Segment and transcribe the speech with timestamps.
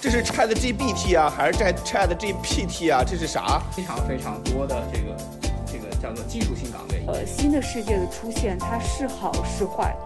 [0.00, 3.02] 这是 Chat GPT 啊，还是 Chat Chat GPT 啊？
[3.04, 3.60] 这是啥？
[3.72, 5.16] 非常非常多的这个
[5.66, 7.02] 这个叫做技术性岗位。
[7.08, 9.96] 呃，新的世界的出现，它是好是坏？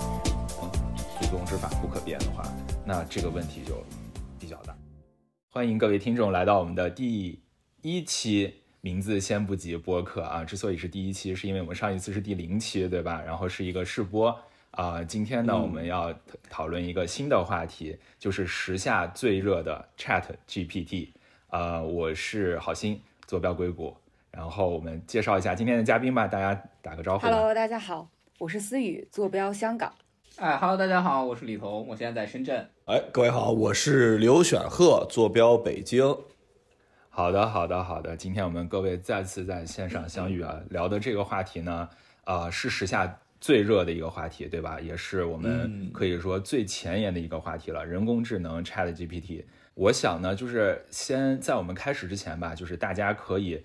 [1.20, 2.42] 祖宗之法不可变的话，
[2.86, 3.84] 那这个问题就
[4.40, 4.74] 比较大。
[5.50, 7.38] 欢迎各位听众来到我们的第
[7.82, 10.42] 一期名字先不急播客啊。
[10.42, 13.20] 之所以是第一期，是因为我们上一次是第零期，对吧？
[13.20, 14.34] 然后是一个试播。
[14.72, 16.14] 啊，今天呢，我们要
[16.48, 21.10] 讨论一个新的话题，就是时下最热的 Chat GPT。
[21.50, 23.94] 呃，我是好心，坐标硅谷。
[24.30, 27.26] 然后我们介绍一下今天的嘉宾吧，大家打个招呼。
[27.26, 28.08] Hello，大家好，
[28.38, 29.92] 我是思雨，坐标香港。
[30.36, 32.66] 哎，Hello，大家好，我是李彤，我现在在深圳。
[32.86, 36.16] 哎，各位好，我是刘选鹤，坐标北京。
[37.10, 38.16] 好的，好的，好的。
[38.16, 41.90] 今天我们各位再次在线上相遇啊，聊的这个话题呢，
[42.24, 43.18] 啊，是时下。
[43.42, 44.80] 最热的一个话题，对吧？
[44.80, 47.84] 也是我们可以说最前沿的一个话题了。
[47.84, 49.42] 人工智能 Chat GPT，
[49.74, 53.60] 我想呢，就是先在我们开始之前吧，就是大家可以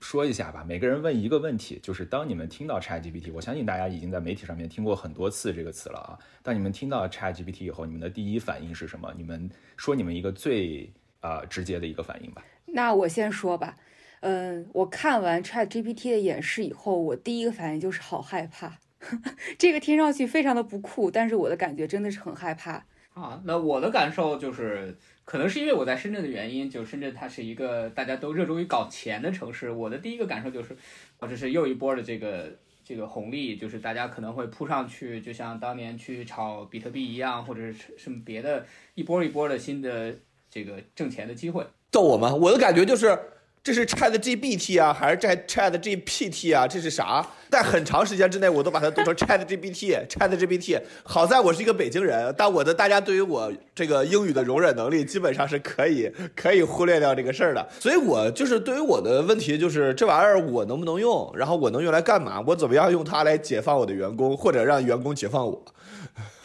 [0.00, 0.64] 说一下吧。
[0.66, 6.18] 每个人问一个问题，就是当你们听到 Chat GPT，我相信大家已经在媒体上面听过很多次这个词了啊。
[6.42, 9.14] 当你们听到 Chat GPT 以后，你们的第一反应是什么？
[9.16, 12.44] 你们说你们一个最啊直接的一个反应吧。
[12.66, 13.76] 那我先说吧。
[14.22, 18.80] 嗯，我看完 Chat GPT 的演示以后，我第一个反应就是好害怕。
[19.58, 22.84] 这个听上去非常的不酷，但是我的感觉真的是很害怕
[23.14, 23.40] 啊。
[23.44, 29.70] 那我的感受就是，可能是因为我在深圳的原因，就深圳它是一个大家都热衷于搞钱的城市。
[29.70, 30.76] 我的第一个感受就是，
[31.18, 32.52] 啊，这是又一波的这个
[32.84, 40.14] 这个红利，就是大家可能会扑上去，就像当年去炒比特币一样，或者是什么别的一波一波的新的
[40.50, 41.66] 这个挣钱的机会。
[41.90, 42.34] 逗我吗？
[42.34, 43.18] 我的感觉就是。
[43.62, 46.66] 这是 Chat GPT 啊，还是在 Chat GPT 啊？
[46.66, 47.26] 这是啥？
[47.50, 49.98] 在很长时间之内，我都把它读成 Chat GPT。
[50.08, 50.80] Chat GPT。
[51.04, 57.68] 好在我是一个北京人，但我的大家对于我这个英语的容忍能力，基本上是可以可以忽略掉这个事儿的。
[57.78, 61.30] 所以，我就是对于我的问题，就是这玩意儿我能不能用？
[61.36, 62.42] 然后我能用来干嘛？
[62.46, 65.62] 我怎么样用它来解放我的员工，或者让员工解放我？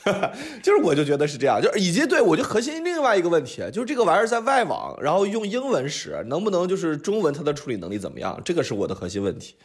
[0.62, 8.40] 就是我就觉得是这样，就是以及对我就核心另外一个问题，就是这个玩意儿在外网，然后用英文使，能不能就是中文它的处理能力怎么样？
[8.46, 9.56] 这个是我的核心问题。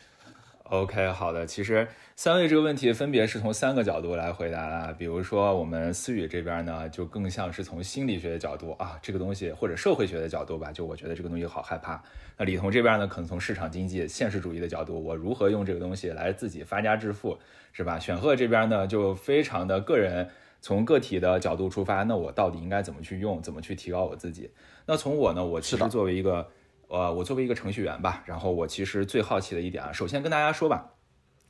[0.70, 12.00] OK，好的，其实三位这个问题分别是从三个角度来回答的，比如说我们思雨这边呢，就更像是从心理学的角度啊，这个东西或者社会学的角度吧，就我觉得这个东西好害怕。
[12.36, 17.36] 那李彤这边呢，可能从市场经济现实主义的角度，我如何用这个东西来自己发家致富，
[17.72, 17.98] 是吧？
[17.98, 20.30] 选赫这边呢，就非常的个人，
[20.60, 24.48] 从个体的角度出发，那我到底应该怎么去用，怎么去提高我自己？
[24.86, 26.46] 那从我呢，我其实作为一个。
[26.90, 30.92] 呃，我作为一个程序员吧，然后我其实最好奇的一点啊，首先跟大家说吧，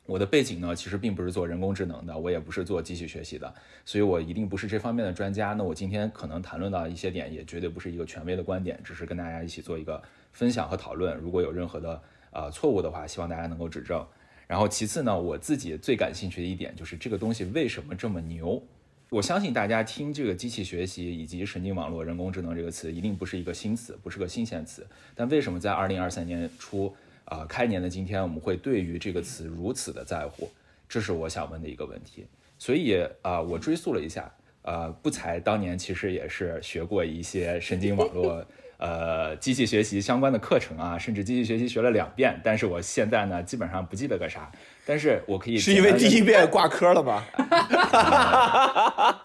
[0.04, 3.54] 我的背景呢，其实并不是做人工智能的，我也不是做机器学习的，
[3.86, 5.54] 所以我一定不是这方面的专家。
[5.54, 11.16] 那我今天可能谈论到一些点，也绝对不是一个权威的观点，只是跟大家一起做一个分享和讨论。
[11.16, 12.02] 如果有任何的
[12.32, 14.06] 呃错误的话，希望大家能够指正。
[14.46, 18.62] 然后其次呢，我自己最感兴趣的一点就是这个东西为什么这么牛。
[19.10, 24.86] 我相信大家听这个机器学习以及神经网络、人工智能这个词，一定不是一个新词，不是个新鲜词。
[25.16, 26.94] 但为什么在二零二三年初，
[27.24, 30.48] 啊开年的今天，我们会对于这个词如此的在乎？
[30.88, 32.24] 这是我想问的一个问题。
[32.56, 34.32] 所以啊，我追溯了一下，
[34.62, 38.46] 呃，不才当年其实也是学过一些神经网络。
[38.80, 44.50] 呃，机器学习相关的课程啊，甚至机器学习学了两遍，但是我现在呢，基本上不记得个啥。
[44.86, 47.22] 但是我可以是因为第一遍挂科了吗？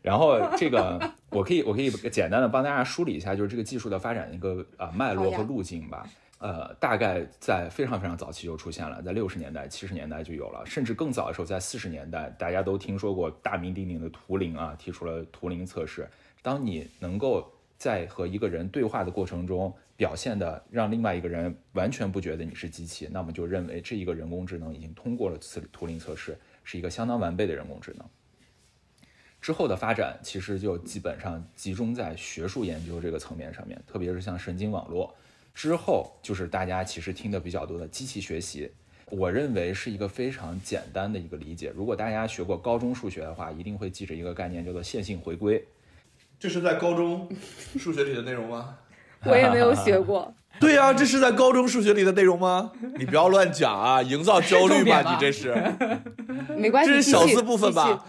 [0.00, 6.06] 然后这个我可以我可以简单的帮大家梳理一下，就是这个技术的发展的一个啊脉络和路径吧。
[6.38, 16.08] 呃，大概在非常非常早期就出现了，在六十年代、七十年代就有了，甚至更早的时候，在四十年代，大家都听说过大名鼎鼎的图灵啊，提出了图灵测试。
[16.42, 17.51] 当你能够
[17.82, 28.08] 在和一个人对话的过程中，表现的让另外一个人完全不觉得你是机器，那么就认为这一个人工智能已经通过了此图灵测试，是一个相当完备的人工智能。
[29.40, 35.12] 之后的发展其实就基本上集中在学术研究这个层面上面，特别是像神经网络。
[35.52, 38.70] 之后就是大家其实听的比较多的机器学习，
[39.06, 41.72] 我认为是一个非常简单的一个理解。
[41.74, 45.66] 如果大家学过高中数学的话，一定会记着一个概念，叫做线性回归。
[46.42, 47.28] 这是在高中
[47.78, 48.74] 数学里的内容吗？
[49.24, 50.34] 我也没有学过。
[50.58, 52.72] 对呀，这是在高中数学里的内容吗？
[52.98, 55.54] 你不要乱讲啊，营造焦虑吧， 你这是。
[56.56, 58.04] 没关系，这是小字部分吧？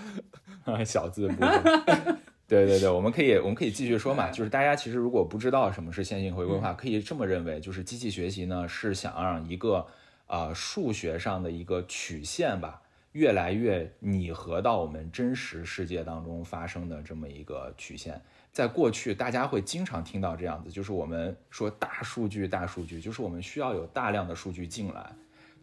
[0.84, 2.18] 小字部分。
[2.48, 4.32] 对对对，我们可以我们可以继续说嘛。
[4.32, 9.86] 就是大家其实如果不知道什么是线性回归的话，可以这么认为，就是机器学习呢是想让一个
[10.26, 12.82] 啊数学上的一个曲线吧。
[13.14, 18.22] 越来越拟合到我们真实世界当中发生的这么一个曲线，
[18.52, 25.12] 在过去，大家会经常听到这样子，就是我们说大数据，大数据，就是我们需要有大量的数据进来，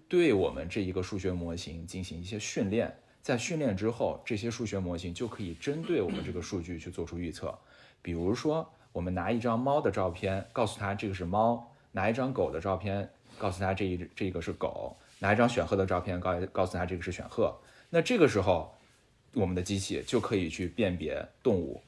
[0.08, 7.56] 对我们这一个数学模型进行一些训练，在训练之后，这些数学模型就可以针对我们这个数据去做出预测。
[8.00, 11.58] 比如说，我们拿一张猫的照片，告诉它这个是猫；
[11.92, 17.56] 拿一张狗的照片，告诉它这一这个是狗；拿一张选鹤的照片，告告诉他这个是选鹤。
[17.88, 18.74] 那这个时候，
[19.34, 21.80] 我们的机器就可以去辨别动物。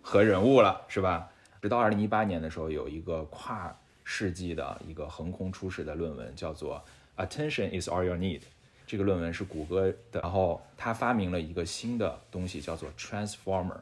[0.00, 1.30] 和人物了，是吧？
[1.60, 6.82] 直到二零一八年的时候，有一个跨世纪的一个横空出世的论文，叫做
[7.26, 8.40] 《Attention is all you need》。
[8.86, 13.80] 这个论文是谷歌的，然后他发明了一个新的东西，叫做 Transformer。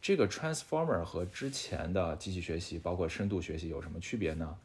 [0.00, 4.56] 这个 Transformer 和之前的机器学习，包括深度学习有什么区别呢？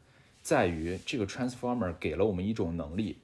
[0.42, 3.18] 在于这个 Transformer 给了我们一种能力，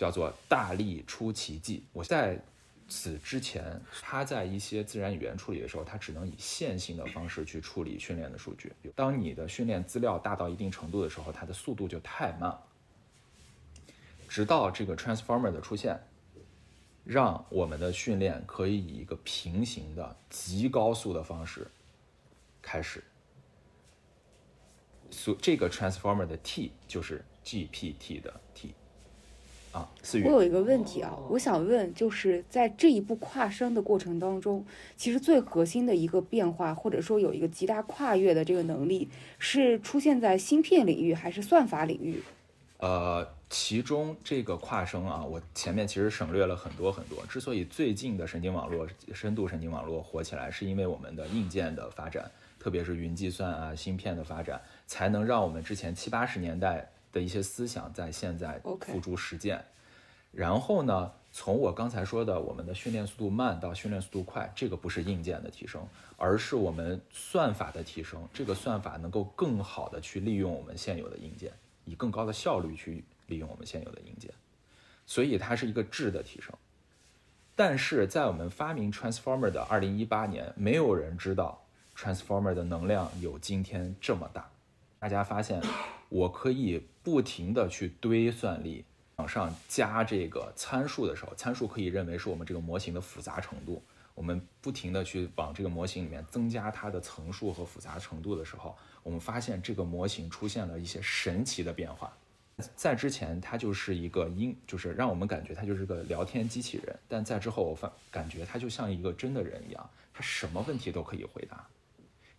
[0.00, 1.84] 叫做大力出奇迹。
[1.92, 2.40] 我在。
[2.92, 8.72] 此之前，它在一些自然语言处理的时候，它只能以线性的方式去处理训练的数据。
[8.96, 12.52] 当你的训练资料大到一定程度的时候，它的速度就太慢。
[14.28, 15.96] 直到这个 transformer 的出现，
[17.04, 21.70] 让我们的训练可以以一个平行的极高速的方式
[22.60, 23.04] 开始。
[25.12, 28.74] 所这个 transformer 的 T 就是 GPT 的 T。
[29.72, 29.88] 啊，
[30.24, 39.08] 我有一个问题啊，我想问，就是在这一步跨生的过程当中，其实最核心的一个变化，或者说有一个极大跨越的这个能力，
[39.38, 42.20] 是出现在芯片领域还是算法领域？
[42.78, 47.24] 呃，其中这个跨生啊，我前面其实省略了很多很多。
[47.26, 52.28] 之所以最近的神经网络、深度神经网络火起来，是因为我们的硬件的发展，
[52.58, 56.90] 特别是云计算啊、芯片的发展，才能让我们之前七八十年代。
[57.12, 59.64] 的一些思想在现在付诸实践，
[60.32, 65.86] 然后呢，从我刚才说的我们的训练速度慢到训练速度快，这个不是硬件的提升，
[66.16, 68.28] 而是我们算法的提升。
[68.32, 71.52] 这个算法能够更好的去利用我们现有的硬件，
[71.84, 74.30] 以更高的效率去利用我们现有的硬件，
[75.06, 76.54] 所以它是一个质的提升。
[77.56, 81.62] 但是在我们发明 transformer 的二零一八年，没有人知道
[81.94, 84.48] transformer 的能量有今天这么大。
[84.98, 85.60] 大家发现，
[86.10, 88.84] 我可以不停的去堆算力，
[89.16, 93.82] 往上加这个参数的时候，参数可以认为是我们这个模型的复杂程度。
[94.14, 102.12] 我们不停的去往这个模型里面增加它的层数和复杂程度的时候，我们发现这个模型出现了一些神奇的变化。
[102.76, 106.98] 在之前，它就是一个音，就是让我们感觉它就是个聊天机器人。
[107.08, 111.66] 但在之后，我发感觉它就像一个真的人一样，它什么问题都可以回答，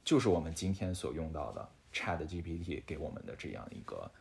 [0.03, 1.69] 就是我们今天所用到的。
[1.93, 4.11] Chat GPT 给我们的这样一个，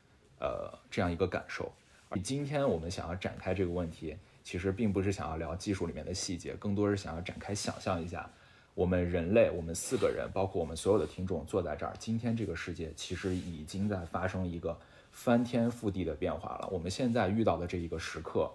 [0.41, 1.73] 呃，这样一个感受。
[2.09, 8.29] 而今天我们想要展开这个问题，其实并不是想要聊技术里面的细节，更多是想要展开想象一下，
[8.75, 14.77] 我们人类，我们四个人，包括我们所有的听众坐在这儿，今天这个世界其实已经在发生一个
[15.13, 16.69] 翻天覆地的变化了。
[16.73, 18.51] 我们现在遇到的这一个时刻，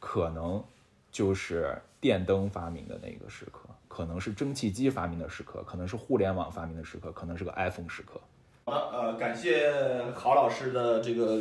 [0.00, 0.64] 可能
[1.12, 8.20] 就是电灯发明的那个时刻，可能是蒸汽机发明的时刻，可能是互联网发明的时刻，可能是个 iPhone 时刻。
[8.64, 9.72] 好的，呃，感谢
[10.14, 11.38] 郝老师的这个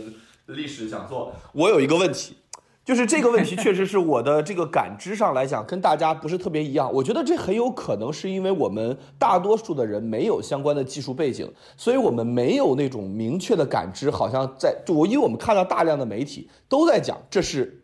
[0.47, 1.31] 历史讲座。
[1.53, 2.35] 我有一个问题，
[2.83, 6.91] 就是这个问题确实是我的这个感知上来讲跟大家不是特别一样。
[6.91, 17.80] 我觉得这很有可能是因为我们大多数的人没有相关的技术背景，所以我们没有那种明确的感知，好像在就我因为我们看到大量的媒体都在讲这是。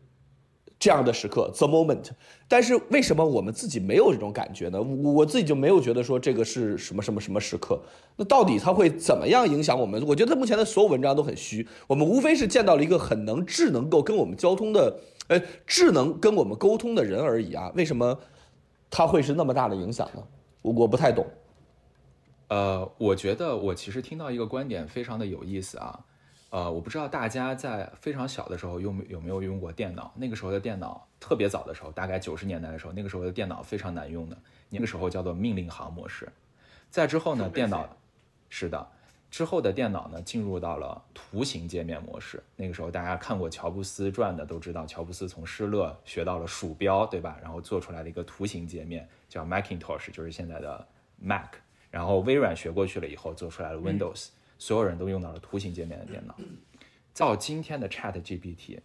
[0.80, 2.10] 这样的时刻，the moment，
[2.48, 4.80] 但是为什么我们自己没有这种感觉呢？
[4.80, 7.82] 我我自己就没有觉得说这个是什么什么什么时刻。
[8.16, 10.06] 那到底它会怎么样影响我们？
[10.08, 11.68] 我觉得目前的所有文章都很虚。
[11.88, 17.72] 我们无非是见到了一个很能智能够跟我们交通的，呃，智能跟我们沟通的人而已啊。
[17.76, 18.20] 为什么
[18.92, 20.24] 它会是那么大的影响呢？
[20.62, 21.26] 我我不太懂。
[22.50, 26.00] 呃，我觉得我其实听到一个观点非常的有意思啊。
[26.50, 30.14] 呃，我不知道大家在非常小的时候用有没有用过电脑。
[30.16, 34.38] 那个时候的电脑特别早的时候，大概九十年代的时候，那个时候的电脑非常难用的。
[34.70, 36.28] 那个时候叫做命令行模式。
[36.90, 37.88] 再之后呢，电脑
[38.50, 38.88] 是的，
[39.30, 42.42] 之后的电脑呢进入到了图形界面模式。
[42.56, 47.38] 那个时候大家看过乔布斯传的都知道，乔布斯从施乐学到了鼠标，对吧？
[47.42, 50.88] 然后做出来的一个图形界面，叫 Macintosh，就是现在的
[51.18, 51.56] Mac。
[51.92, 54.30] 然后微软学过去了以后，做出来了 Windows。
[54.60, 56.36] 所有人都用到了图形界面的电脑。
[57.16, 58.80] 到今天的 Chat GPT，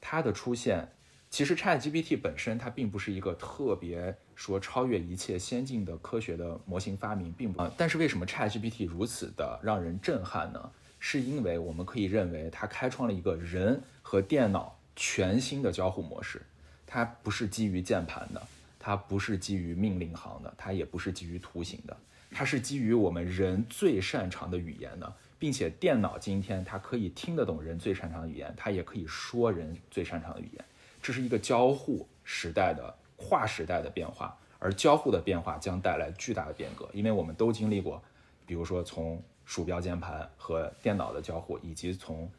[0.00, 0.88] 它的出现，
[1.28, 7.72] 其实 Chat GPT 本身它并不是一个特别说超越一切先进的科学的模型发明，并不啊。
[7.76, 10.72] 但是为什么 Chat GPT 如此的让人震撼呢？
[11.02, 16.42] 是因为我们可以认为它开创了一个人和电脑全新的交互模式。
[16.86, 18.42] 它不是基于键盘的，
[18.78, 21.96] 它不是基于命令行的，它也不是基于图形的。
[22.30, 30.64] 它是基于我们人最擅长的语言的，并且电脑今天它可以听得懂人最擅长的语言，它也可以说人最擅长的语言。
[31.02, 38.02] 这是一个交互时代的跨时代的变化，而交互的变化将带来巨大的变革，因为我们都经历过，
[38.46, 42.30] 比如说从鼠标键盘和电脑的交互，以及从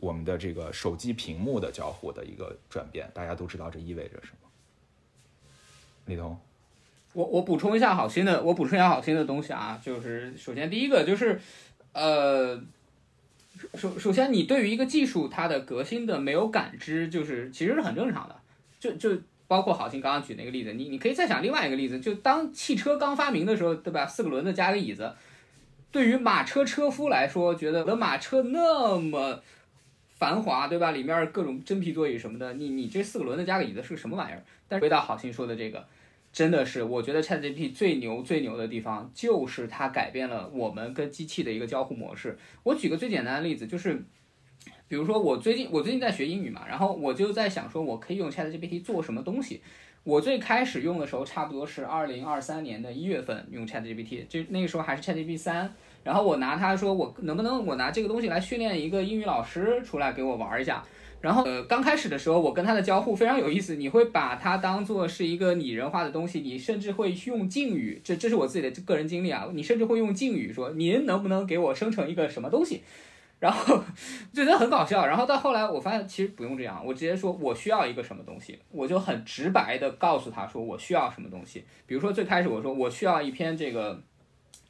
[0.00, 4.48] 我们的这个手机屏幕的交互的一个转变，大家都知道这意味着什么。
[6.06, 6.38] 李彤，
[7.16, 11.40] 我我补充一下好心的，我补充一下好心的东西啊，就是首先第一个就是，
[11.94, 12.60] 呃，
[13.72, 18.36] 首首先你对于一个技术它的革新的没有感知，就是其实是很正常的，
[18.78, 19.18] 就就
[19.48, 24.06] 包括好心刚刚举那个例子，你你可以再想另外一个例子，就当汽车刚发明的时候，对吧？
[24.06, 25.10] 四个轮子加个椅子，
[25.90, 29.40] 对于马车车夫来说，觉得我的马车那么
[30.16, 30.90] 繁华，对吧？
[30.90, 34.42] 里面各种真皮座椅什么的，你你这四个轮子加个椅子是个什么玩意儿？
[34.68, 35.82] 但回到好心说的这个。
[36.36, 42.36] 真的是，我觉得 ChatGPT 最牛最牛的地方就是它改变了我们跟机器的一个交互模式。
[42.62, 44.04] 我举个最简单的例子，就是
[44.86, 49.62] 比如说我最近我最近在学英语嘛，然后我就在想说，我可以用 ChatGPT 做什么东西。
[50.04, 55.72] 我最开始用的时候，差不多是二零二三年的一月份用 ChatGPT，就那个时候还是 ChatGPT 三。
[56.04, 60.84] 然后我拿它说，我能不能我拿这个东西来训练一个英语老师出来给我玩一下。
[61.26, 63.74] 然后，呃，刚开始的时候，我跟它的交互非常有意思。
[63.74, 69.48] 你会把它当做是一个拟人化的东西，你甚至会用敬语，这这是我自己的个人经历啊。
[69.52, 72.84] 你甚至会用敬语说：“您能不能给我生成一个什么东西？”
[73.40, 73.82] 然后
[74.32, 75.04] 觉得很搞笑。
[75.04, 81.64] 然后到后来，我发现其实不用这样，我直接说我需要一个什么东西，我就很直白的告诉他说我需要什么东西。
[81.86, 84.00] 比如说最开始我说我需要一篇这个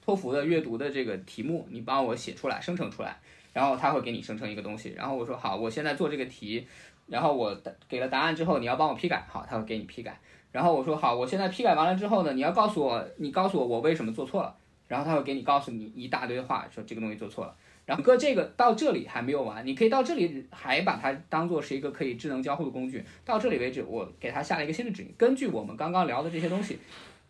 [0.02, 3.20] 托福的阅读的这个题目，你帮我写出来，生成出来。
[3.56, 6.68] 然后他会给你生成一个东西，然后我说好，我现在做这个题，
[7.06, 7.58] 然后我
[7.88, 10.20] 给了答案之后，你要帮我批改，好，他会给你批改。
[10.52, 14.54] 然后我说好，我现在批改完了之后呢，你要告诉我，你告诉我我为什么做错了，
[14.86, 17.56] 然后他会给你告诉你一大堆话，说这个东西做错了。
[17.86, 23.02] 然后哥这个到这里还没有完，你可以到这里还把它当做是一个可以智能交互的工具。
[23.24, 26.78] 到这里为止，我给他下了一个新的指令，根据我们刚刚聊的这些东西。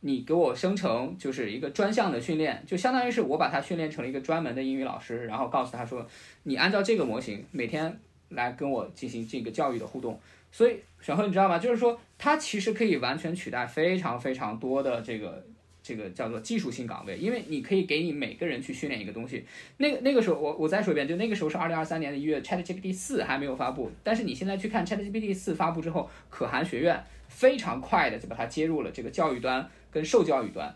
[0.01, 6.07] 你给我生成就是一个专项的训练，就相当于是我把它训练成了一个专门的英语老师，然后告诉他说，
[6.45, 7.99] 你按照这个模型每天
[8.29, 10.21] 来跟我进行这个教育的互动。
[10.53, 11.59] 所以选赫你知道吗？
[11.59, 15.45] 就是说它其实可以完全取代非常非常多的这个
[15.83, 19.45] 这个叫做技术性岗位，因为你可以给你每个人去训练一个东西。
[19.79, 29.69] 那个那个时候我我再说一遍，就那个时候是二零二三年的一月，ChatGPT 四还没有发布，但是你现在去看 ChatGPT 四发布之后，可汗学院非常快的就把它接入了这个教育端。
[29.97, 30.75] 跟受教育端，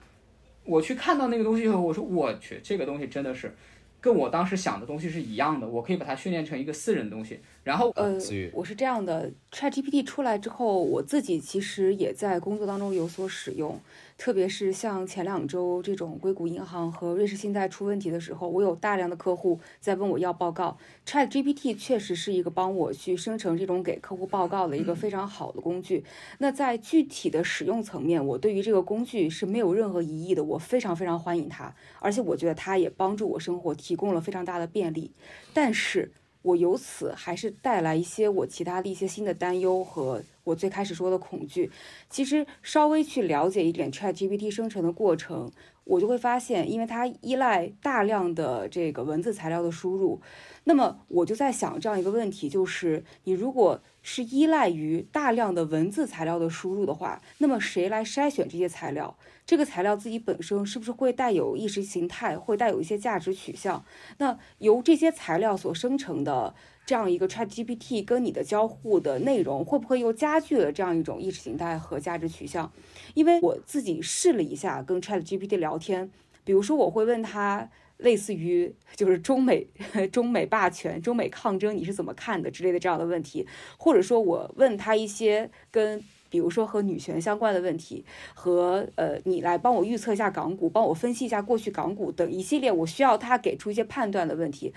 [0.65, 3.55] 我去看到那个东西以后，我说我去，这个东西真的是
[4.01, 7.39] 跟我当时想的东西是一样的，我可以把它训练成一个私人的东西。
[7.63, 8.19] 然后呃，
[8.53, 13.79] 我是这样的，ChatGPT 出来之后，我自己其实也在工作当中有所使用。
[14.17, 20.77] 特别是像前两周这种硅谷银行和瑞士信贷出问题的时候，我有大量的客户在问我要报告。
[21.07, 26.05] ChatGPT 确实是一个帮我去生成这种给客户报告的一个非常好的工具。
[26.39, 35.13] 那在具体的使用层面，我对于这个工具是没有任何疑义的，我非常非常欢迎它，而且我觉得它也帮助我生活提供了非常大的便利。
[35.55, 36.13] 但是，
[36.43, 41.71] 我由此还是带来一些我其他的一些新的担忧和我最开始说的恐惧。
[42.09, 45.51] 其实稍微去了解一点 ChatGPT 生成的过程，
[45.85, 50.21] 我就会发现，因为它依赖大量的这个文字材料的输入，
[50.65, 59.17] 那么我就在想这样一个问题，就是你如果是依赖于大量的文字材料的输入的话，那么谁来筛选这些材料？
[59.47, 63.85] 这个材料自己本身是不是会带有意识形态，会带有一些价值取向？
[64.19, 66.55] 那由这些材料所生成的
[66.87, 72.71] 这样一个 ChatGPT 跟你的交互的内容，会不会又加剧了这样一种意识形态和价值取向？
[73.15, 76.11] 因为我自己试了一下跟 ChatGPT 聊天，
[76.45, 77.69] 比如说我会问他
[78.03, 79.67] 类似于就是中美
[80.13, 86.03] 中美霸权、中美抗争你是怎么看的之类的这样的问题，或者说我问他一些跟。
[86.31, 88.05] 比如说和女权相关的问题，
[88.35, 94.73] 和呃，你来帮我预测一下港股，帮我分析一下过去港股等一系列我需要他给出一些判断的问题，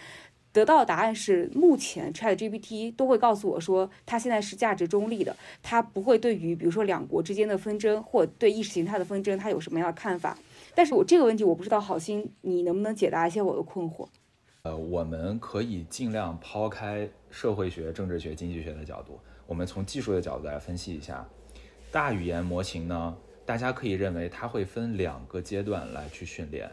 [0.51, 10.35] 得到的答案是，目前 ChatGPT 都会告诉我说，它现在是价值中立的，它不会对于比如说两国之间的纷争或对意识形态的纷争，它有什么样的看法。
[10.75, 14.07] 但是我这个问题我不知道，好心你能不能解答一些我的困惑？
[14.63, 21.27] 呃，我们可以尽量抛开社会学、政治学、经济学的角度，我们从技术的角度来分析一下。
[21.91, 26.71] 大语言模型呢，大家可以认为它会分两个阶段来去训练。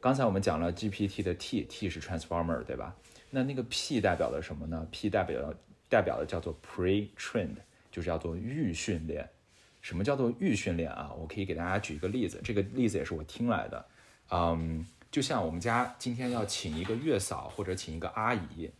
[0.00, 2.96] 刚才我们讲了 GPT 的 T，T 是 Transformer，对吧？
[3.30, 5.54] 那那个 P 代表的什么呢？P 代表
[5.88, 7.56] 代表的叫做 Pre-trained，
[7.90, 9.28] 就是叫做预训练。
[9.82, 11.12] 什么叫做预训练啊？
[11.18, 13.86] 我可以给大家举一个例子，这个例子也是我听来的。
[14.30, 18.70] 嗯，就像我们家今天要请一个月嫂或者请一个阿姨，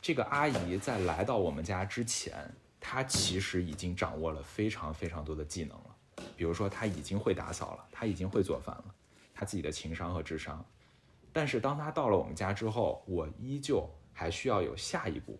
[0.00, 2.34] 这个阿姨在来到我们家之前，
[2.78, 5.96] 她其实已经掌握了非常非常多的技能了。
[6.36, 8.94] 比如说，她已经会打扫了，她已经会做饭了，
[9.34, 10.64] 她自己的情商和智商。
[11.32, 15.38] 但是当她到了我们家之后，我依旧还需要有下一步。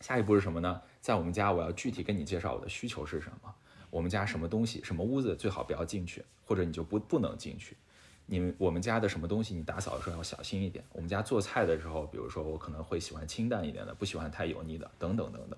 [0.00, 0.80] 下一步是什么呢？
[1.00, 3.54] 在我们家，我要具体跟你介绍我的需求是什么。
[3.94, 7.76] 我们家什么东西、什么屋子最好不要进去，或者你就不不能进去。
[8.26, 10.84] 你们我们家的什么东西，你打扫的时候要小心一点。
[10.90, 15.56] 我们家做菜的时候，比如说我可能会喜欢清淡一点的，不喜欢太油腻的，等等等等。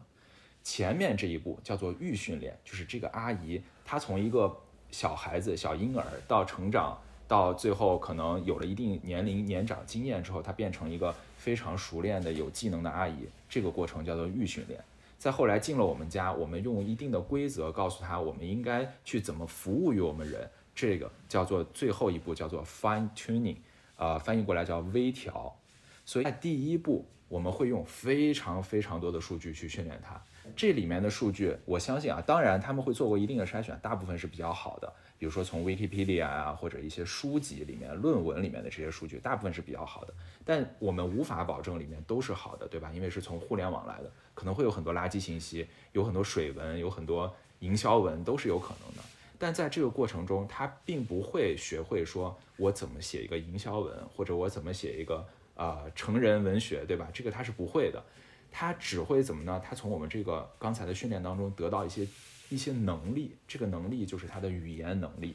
[0.63, 4.55] 前面这一步叫做预训练，就是这个阿姨她从一个
[4.91, 13.27] 小孩子、小婴儿到成长，到最后可能有了一定年龄、年长经验之后，她变成一个非常熟练的、有技能的阿姨。
[13.49, 14.85] 这个过程叫做预训练。
[15.19, 20.49] 再后来进了我们家，我们用一定的规则告诉他，我们应该去怎么服务于我们人。
[20.75, 23.57] 这个叫做最后一步，叫做 fine tuning，
[23.97, 25.57] 啊，翻译过来叫微调。
[26.05, 30.23] 所以在第一步，我们会用非常非常多的数据去训练它。
[30.55, 34.93] 这里面的数据，我相信啊，当然他们会做过一定的筛选，大部分是比较好的。
[35.19, 40.13] 比如说从 Wikipedia 啊，或者一些书籍里面、论文里面的这些数据，大部分是比较好的。
[40.45, 42.93] 但我们无法保证里面都是好的，对吧？
[42.95, 49.03] 因为是从互联网来的，可能会有很多垃圾信息，有很多水文，有很多营销文，都是有可能的。
[49.39, 57.09] 但在这个过程中，他并不会学会说我怎么写一个营销文，或者我怎么写一个呃成人文学，对吧？
[57.13, 58.03] 这个他是不会的，
[58.51, 59.61] 他只会怎么呢？
[59.63, 62.07] 他从我们这个刚才的训练当中得到一些
[62.49, 65.35] 一些能力，这个能力就是他的语言能力，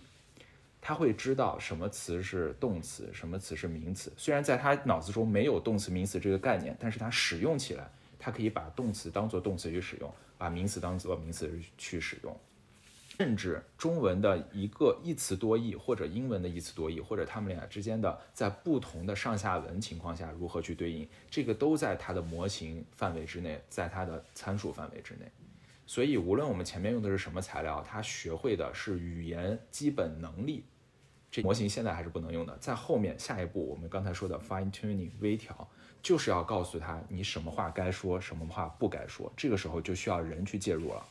[0.80, 4.12] 他会知道什么词是动词，什么词是名词。
[4.18, 12.36] 虽然在他脑子中没有动词名词这个概念，但是他使用起来，他可以把动词当做动词去使用，把名词当做名词去使用。
[13.18, 25.30] 甚至中文的一个一词多义，或者英文的一词多义，或者他们俩之间的在不同的上下文情况下如何去对应，这个都在它的模型范围之内，在它的参数范围之内。
[25.92, 30.64] 所以，无论我们前面用的是什么材料，它学会的是语言基本能力，
[31.30, 32.58] 这模型现在还是不能用的。
[32.60, 35.70] 在后面下一步，我们刚才说的 fine tuning 微调，
[36.02, 39.30] 就是要告诉他你什么话该说，什么话不该说。
[39.36, 41.06] 这个时候就需要人去介入了。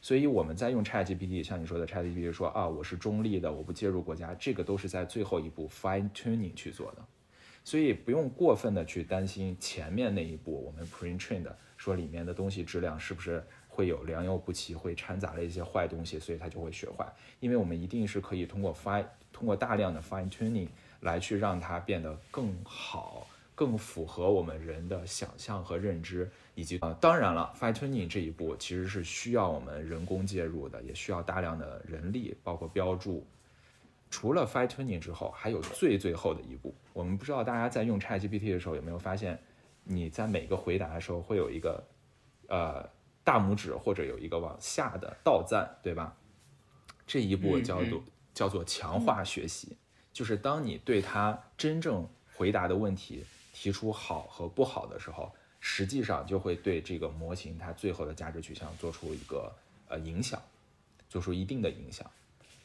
[0.00, 7.04] 所以我们在用 ChatGPT，像你说的 ChatGPT 说啊，我是中立的，我不介入国家，这个都是在最后一步 fine tuning 去做的。
[7.62, 13.46] 所以不用过分的去担心前面那一步，我们 pre trained 说里面的东西质量是不是
[13.80, 17.10] 会有良莠不齐，会掺杂了一些坏东西，所以它就会学坏。
[17.40, 20.68] 因为我们一定是可以通过 fine 通过大量的 fine tuning
[21.00, 26.30] 来去让它变得更好，更符合我们人的想象和认知。
[26.54, 33.26] 以及呃，当然了，fine tuning 这一步其实是需要我们人工介入的，也需要大量的人力，包括标注。
[34.10, 36.74] 除了 fine tuning 之后，还有最最后的一步。
[36.92, 39.38] 我们不知道大家在用 ChatGPT 的时候有没有发现，
[39.84, 41.82] 你在每个回答的时候会有一个
[42.48, 42.86] 呃
[43.24, 46.16] 大拇指或者有一个往下的倒赞，对吧？
[47.06, 48.02] 这一步叫做
[48.32, 49.76] 叫做强化学习，
[50.12, 55.32] 就是当你对它真正回答的问题提出好和不好的时候。
[55.62, 59.54] 实际上就会对这个模型它最后的价值取向做出一个
[59.88, 60.40] 呃影响，
[61.06, 62.10] 做出一定的影响。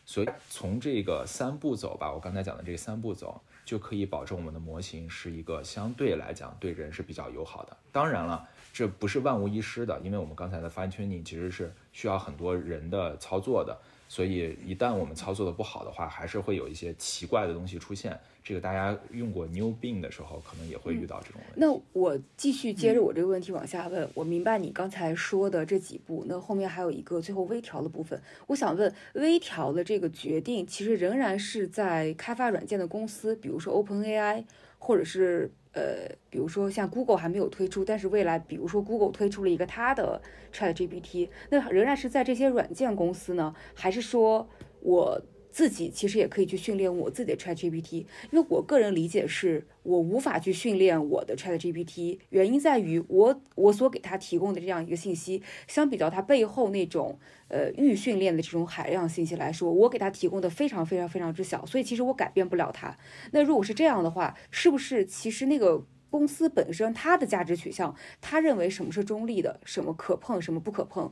[0.06, 7.76] 所以从这个三步走吧，我刚才讲的这三步走，就可以保证我们的模型是一个相对来讲对人是比较友好的。
[7.91, 13.74] 当然了，这不是万无一失的，因为我们刚才的 fine tuning 其实是需要很多人的操作的。
[14.10, 18.20] 所以一旦我们操作的不好的话，还是会有一些奇怪的东西出现。
[18.44, 21.54] 这个大家用过 New Bing 的时候，可能也会遇到这种问题。
[21.56, 24.08] 那我继续接着我这个问题往下问。
[24.14, 28.22] 我明白你刚才说的这几步，那后面还有一个最后微调的部分。
[28.48, 34.44] 我想问，微调的这个决定，其实仍然是在开发软件的公司，比如说 OpenAI，
[34.78, 40.20] 或者是呃，比如说像 Google 还没有推出，但是未来，比如说 Google 推出了一个它的
[40.52, 44.50] ChatGPT，那仍然是在这些软件公司呢，还是说
[44.82, 45.22] 我？
[45.56, 62.98] 自己其实也可以去训练我自己的 ChatGPT，因为我个人理解是我无法去训练我的 ChatGPT，原因在于我我所给他提供的这样一个信息，相比较他背后那种呃预训练的这种海量信息来说，我给他提供的非常非常非常之小，所以其实我改变不了他。
[63.32, 71.10] 那如果是这样的话，是不是其实那个公司本身它的价值取向，他认为什么是中立的，什么可碰，什么不可碰，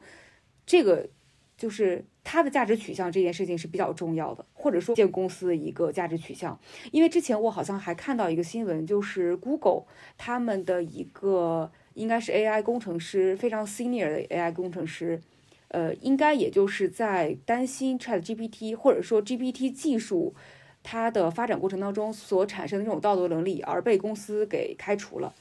[0.65, 1.07] 这个？
[1.57, 6.59] 就是它的价值取向这件事情是比较重要的，或者说建公司的一个价值取向。
[6.91, 9.83] 因为之前我好像还看到一个新闻，就是 Google
[10.17, 15.21] 他们的一个应该是 AI 工程师，非常 senior 的 AI 工程师，
[15.67, 20.33] 呃，应该也就是在担心 ChatGPT 或者说 GPT 技术，
[20.81, 25.33] 它的发展过程当中所产生的这种道德能力而被公司给开除了。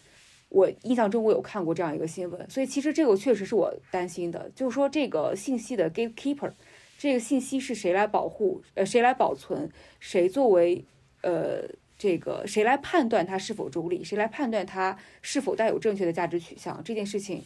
[0.52, 6.52] 我印象中我有看过这样一个新闻，所以其实这个确实是我担心的，就是说这个信息的 gatekeeper，
[6.98, 10.84] 这个信息是谁来保护，呃，谁来保存，谁作为，
[11.22, 11.62] 呃，
[11.96, 17.42] 这个谁来判断它是否中立，谁来判断它是否带有正确的价值取向，这件事情，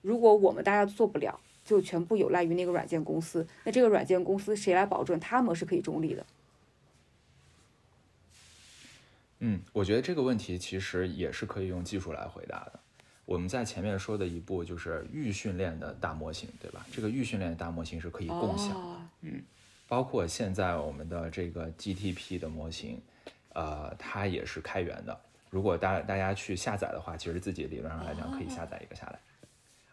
[0.00, 6.24] 如果我们大家做不了，就全部有赖于那个软件公司，那这个软件公司谁来保证他们是可以中立的？
[9.40, 12.80] 嗯，我觉得这个问题其实也是可以用技术来回答的。
[13.24, 16.84] 我们在前面说的一步就是预训练的大模型，对吧？
[16.92, 19.42] 这个预训练的大模型是可以共享，哦嗯，
[19.86, 23.00] 包括现在我们的这个 GTP 的模型，
[23.52, 25.18] 呃，它也是开源的。
[25.48, 29.18] 如果大大家去下载的话，其实自己理论上来讲可以下载一个下来，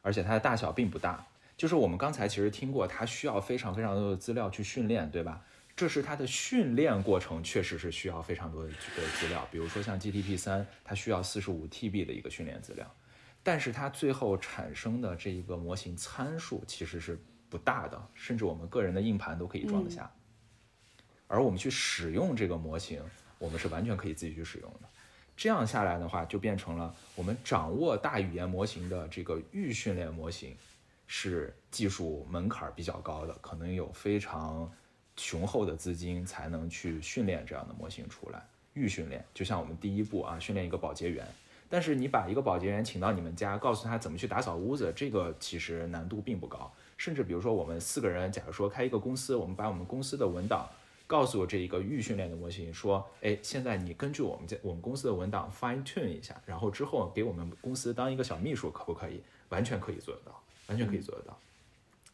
[0.02, 1.26] 而且它的大小并不大。
[1.56, 5.42] 就是我们刚才其实听过，它需要非常非常多的资料去训练，对吧？
[5.78, 9.48] 这是它的训练过程，确实是需要非常多的的资料。
[9.52, 12.92] 比如说像 GTP 三，它需要四十五 TB 的一个训练资料，
[13.44, 20.12] 但是它最后产生的这一个模型参数其实是不大的，甚至我们个人的硬盘都可以装得下。
[21.28, 23.00] 而我们去使用这个模型，
[23.38, 24.90] 我们是完全可以自己去使用的。
[25.36, 30.58] 这样下来的话，就变成了我们掌握大语言模型的这个预训练模型，
[31.06, 34.72] 是技术门槛比较高的，可能有非常
[35.18, 38.42] 雄厚的资金才能去训练这样的模型出来。
[38.74, 41.28] 预训练就像我们第一步啊，训练一个保洁员。
[41.70, 46.72] 但是你把一个保洁员请到你们家，告诉他怎么去打扫屋子，这个其实难度并不高。
[46.96, 50.70] 甚至比如说我们四个人，假如说开一个公司，我们把我们公司的文档
[51.08, 59.22] 告诉这一个预训练的模型，说，哎，现在你根据我们这我们公司的文档 fine tune 一下，然后之后给我们公司当一个小秘书，可不可以？
[59.50, 61.38] 完全可以做得到，完全可以做得到。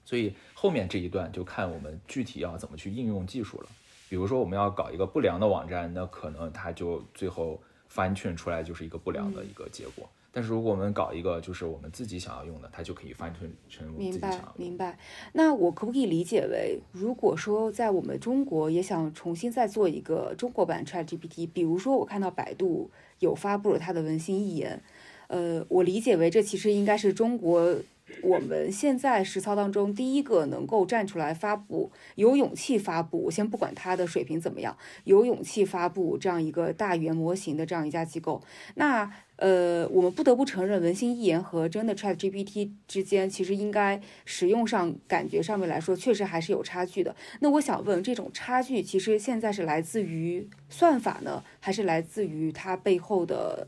[0.05, 3.67] 所以后面这一段就看我们具体要怎么去应用技术了。
[4.09, 7.59] 比如说我们要搞一个不良的网站，那可能它就最后
[7.91, 10.07] fine tune 出来就是一个不良的一个结果。
[10.35, 14.41] 但是如果我们搞一个就是我们自己想要用的，它就可以翻圈成我们自明白。
[14.55, 14.97] 明白。
[15.33, 22.89] 那我可不可以理解为，如果说在我们中国也想重新再做一个中国版 ChatGPT，比如说我看到百度
[23.19, 24.81] 有发布了它的文心一言，
[25.27, 27.75] 呃，我理解为这其实应该是中国
[28.21, 38.41] 我们现在实操当中第一个能够站出来发布、有勇气发布，我先不管它的水平怎么样，有勇气发布这样一个大语言模型的这样一家机构。
[38.75, 47.15] 那呃，我们不得不承认，文心一言和真的 Chat GPT 之间，其实应该使用上、感觉上面来说，确实还是有差距的。
[47.39, 53.67] 那我想问，这种差距其实现在是来自于算法呢，还是来自于它背后的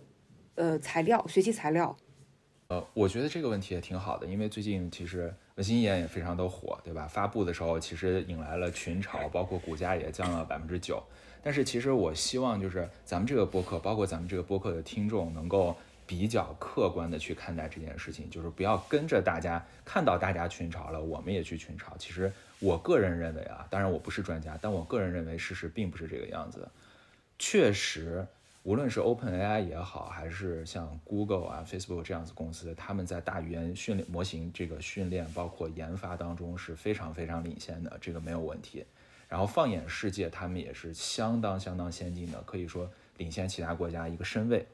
[0.56, 1.98] 呃材料、学习材料？
[2.68, 7.08] 呃，我觉得这个问题也挺好的，因为最近其实文心一言也非常的火，对吧？
[7.08, 11.04] 发布的时候其实引来了群嘲，包括股价也降了百分之九。
[11.44, 21.96] 但是其实我希望就是咱们这个播客，包括咱们这个播客的听众，能够比较客观的去看待这件事情，就是不要跟着大家看到大家群嘲了，我们也去群嘲。
[22.00, 26.68] 其实我个人认为啊，当然我不是专家，但我个人认为事实并不是这个样子。
[27.38, 28.26] 确实，
[28.66, 38.84] 无论是 OpenAI 也好，还是像 Google 啊、Facebook 这样子公司，他们在大语言训练模型这个训练包括研发当中是非常非常领先的，这个没有问题。
[39.30, 44.66] 然后放眼世界，他们也是相当相当先进的，可以说领先其他国家一个身位。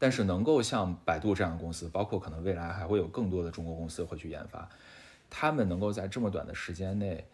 [0.00, 4.68] 但是能够像百度这样的公司，包括可能未来还会有更多的中国公司会去研发，
[5.30, 7.24] 他们能够在这么短的时间内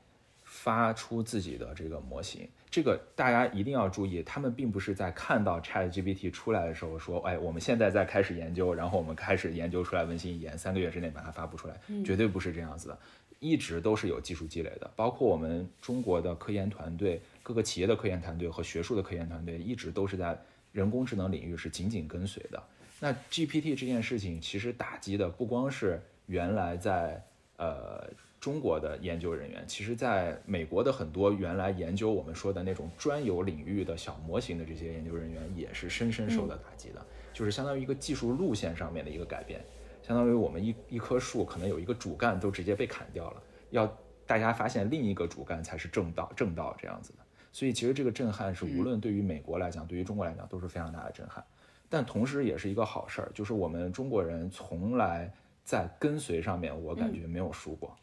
[0.60, 12.98] 发出自己的这个模型，这个大家一定要注意，他们并不是在看到 ChatGPT 出来的时候说，哎，我们现在在开始研究，然后我们开始研究出来文心一言，三个月之内把它发布出来，绝对不是这样子的。
[13.38, 20.36] 一直都是有技术积累的，包括我们中国的科研团队、各个企业的科研团队和学术的科研团队，一直都是在
[20.72, 22.60] 人工智能领域是紧紧跟随的。
[22.98, 27.22] 那 GPT 这件事情，其实打击的不光是原来在
[27.58, 28.10] 呃
[28.40, 39.60] 中国的研究人员，其实在美国的很多原来研究我们说的那种专有领域的小模型的这些研究人员，也是深深受到打击的，就是相当于一个技术路线上面的一个改变。
[40.02, 43.92] 相当于我们一一棵树可能有一个主干都直接被砍掉了，要
[44.24, 47.18] 大家发现另一个主干才是正道正道这样子的。
[47.52, 51.44] 所以其实这个震撼是无论对于美国来讲，对于中国来讲都是非常大的震撼。
[51.88, 55.32] 但同时也是一个好事儿，就是我们中国人从来
[55.64, 57.96] 在跟随上面，我感觉没有输过。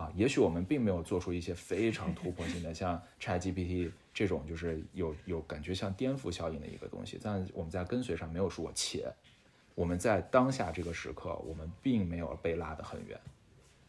[0.00, 9.12] 啊，也许我们并没有做出一些非常突破性的，像 ChatGPT 这种就是有有感觉像颠覆效应的一个东西，但我们在跟随上没有说过，且。
[9.74, 13.18] 我们在当下这个时刻，我们并没有被拉得很远，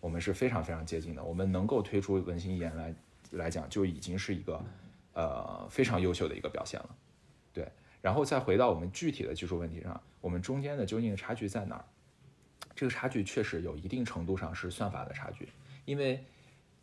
[0.01, 1.23] 我们是非常非常接近的。
[1.23, 2.93] 我们能够推出文心一言来
[3.31, 4.61] 来讲，就已经是一个
[5.13, 6.95] 呃非常优秀的一个表现了。
[7.53, 7.65] 对，
[8.01, 11.85] 然后再回到我们具体的技术问题上，我们中间的究竟差距在哪儿？
[12.73, 15.49] 这个差距确实有一定程度上是算法的差距，
[15.91, 16.23] 因为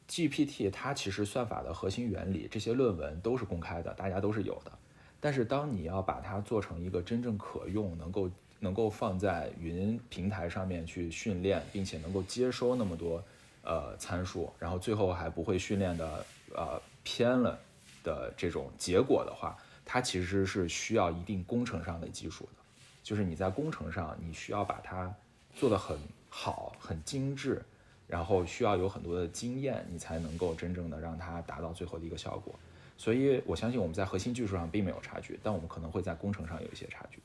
[0.07, 4.73] GPT 它其实算法的核心原理，这些论文都是公开的，大家都是有的。
[5.19, 13.25] 但是当你要把它做成一个真正可用、能够能够放在云平台上面去训练，并且能够接收那么多
[13.63, 17.59] 呃参数，然后最后还不会训练的呃偏了
[18.05, 22.63] 的这种结果的话，它其实是需要一定工程上的技术的，
[23.03, 25.11] 就是你在工程上你需要把它
[25.55, 27.65] 做得很好、很精致，
[28.09, 32.59] 然后需要有很多的经验，你才能够真正的让它达到最后的一个效果。
[32.97, 37.21] 所以我相信我们在核心技术上并没有差距，但我们可能会在工程上有一些差距。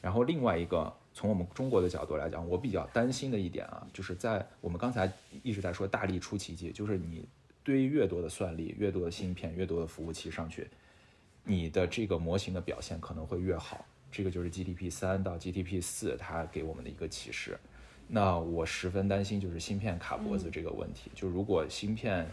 [0.00, 5.12] 然后另外一个，从我们中国的角度来讲，我比较担心的一点啊，就是在我们刚才
[5.42, 7.26] 一直在说大力出奇迹，就是你
[7.64, 10.70] 堆越多的算力、越多的芯片、越多的服务器上去，
[11.42, 13.84] 你的这个模型的表现可能会越好。
[14.12, 17.58] 这个就是 GDP 三到 GDP 四它给我们的一个启示。
[18.08, 22.26] 那我十分担心就是芯片卡脖子这个问题，就如果芯片。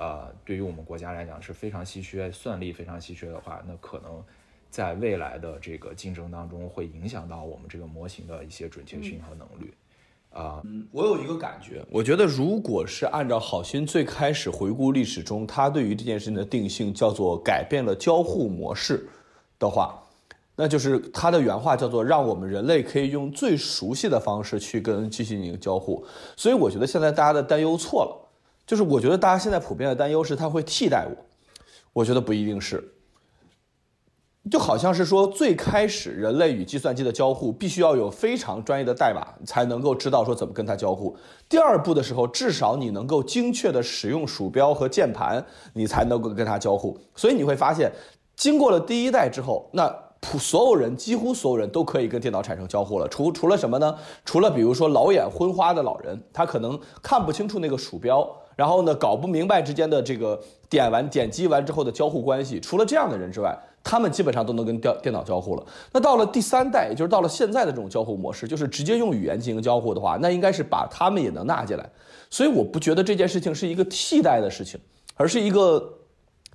[0.00, 4.22] 呃，对于我们国家来讲是非常稀缺，算力非常稀缺的话，那可能
[4.70, 9.74] 在未来的这个竞争当中会影响到我们这个模型的一些准确性和能力。
[10.30, 19.04] 啊，嗯，我有一个感觉，我觉得如果是按照好心最开始回顾历史中，他对于这件事情的定性叫做改变了交互模式
[19.58, 20.00] 的话，
[20.60, 26.04] 那就是他的原话叫做让我们人类可以用最熟悉的方式去跟机器进行交互。
[26.36, 28.28] 所以我觉得现在大家的担忧错了。
[28.66, 31.16] 就是我觉得大家现在普遍的担忧是它会替代我，
[31.92, 32.92] 我觉得不一定是。
[34.50, 41.16] 就好像是说最开始人类与计算机的交互必须要有非常专业的代码才能够知道说怎么跟它交互。
[41.48, 45.44] 第二步的时候，至少你能够精确的使用鼠标和键盘，
[45.74, 46.98] 你才能够跟它交互。
[47.14, 47.92] 所以你会发现，
[48.36, 53.06] 经过了第一代之后，那普所有人几乎所有人都可以跟电脑产生交互了。
[53.08, 53.94] 除除了什么呢？
[54.24, 58.28] 除了比如说老眼昏花的老人，他可能看不清楚那个鼠标。
[58.56, 60.36] 然后呢，搞不明白之间的这个
[60.68, 65.64] 点完点击完之后的交互关系，除了这样的人之外，他们基本上都能跟电电脑交互了。
[65.92, 71.88] 那到了第三代，也就是到了现在的这种交互模式，就是直接用语言进行交互的话，那应该是把他们也能纳进来。
[72.28, 74.80] 所以我不觉得这件事情是一个替代的事情，
[75.14, 75.97] 而是一个。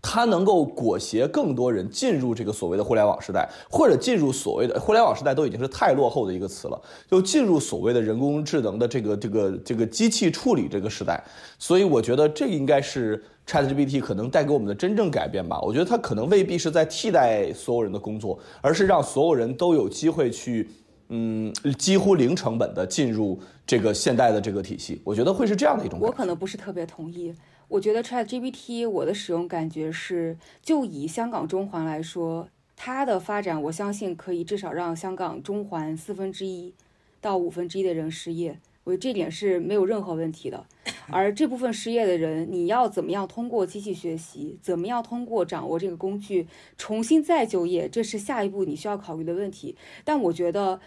[0.06, 11.24] 它能够裹挟更多人进入这个所谓的互联网时代，或者进入所谓的互联网时代都已经是太落后的一个词了，就进入所谓的人工智能的这个这个这个机器处理这个时代。
[11.58, 15.58] 所以我觉得这应该是 ChatGPT 可能带给我们的真正改变吧。
[15.62, 20.70] 我觉得它可能未必是在替代所有人的工作，而是让所有人都有机会去，
[21.08, 25.02] 嗯，几乎零成本的进入这个现代的这个体系。
[25.06, 25.98] 我觉得会是这样的一种。
[26.02, 27.34] 我可能不是特别同意。
[27.69, 36.73] 我觉得 ChatGPT 我的使用感觉是，就以香港中环来说，它的发展，我相信可以至少让香港中环四分之一
[37.19, 40.65] 到五分之一的人失业，我觉得这点是没有任何问题的。
[41.10, 46.47] 而这部分失业的人，你要怎么样通过机器学习，怎么样通过掌握这个工具
[46.78, 49.76] 重新再就业，这是下一步你需要考虑的问题。
[50.04, 50.80] 但我觉得。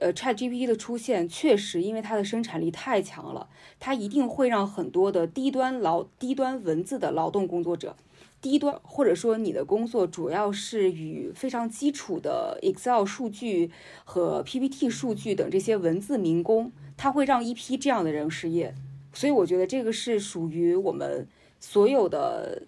[0.00, 7.94] 呃，ChatGPT 的出现确实，因为它的生产力太强了，它一定会让很多的低端劳、低端文字的劳动工作者，
[8.40, 13.70] 低端或者说你的工作主要是与非常基础的 Excel 数据
[14.04, 18.74] 和 PPT 数据等这些文字民工，它会让一批这样的人失业。
[19.12, 21.28] 所以我觉得这个是属于我们
[21.60, 22.62] 所有的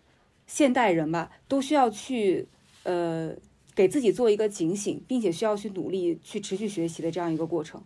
[0.47, 2.47] 现代人吧，都需要去
[2.83, 3.35] 呃。
[3.75, 7.83] 给自己做一个警醒，并且需要去努力去持续学习的这样一个过程。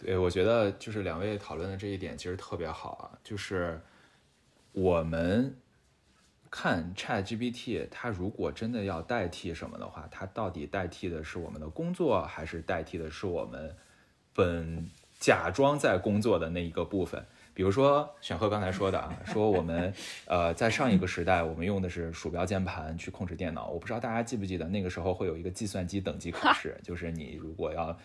[0.00, 3.80] 对，我觉得就是两位讨论的这一点其实特别好啊，就是
[4.72, 5.56] 我们
[6.50, 13.74] 看 Chat GPT，它如果真的要代替什么的话，它到底代替的是我们的工作，还是代替的是我们
[14.34, 17.24] 本假装在工作的那一个部分？
[17.54, 19.94] 比如说选赫刚才说的啊， 说我们
[20.26, 23.68] 呃在上一个时代，我们用的是鼠标键盘去控制电脑。
[23.68, 27.96] 我不知道大家记不记得那个时候会有一个计算机等级考试， 就是你如果要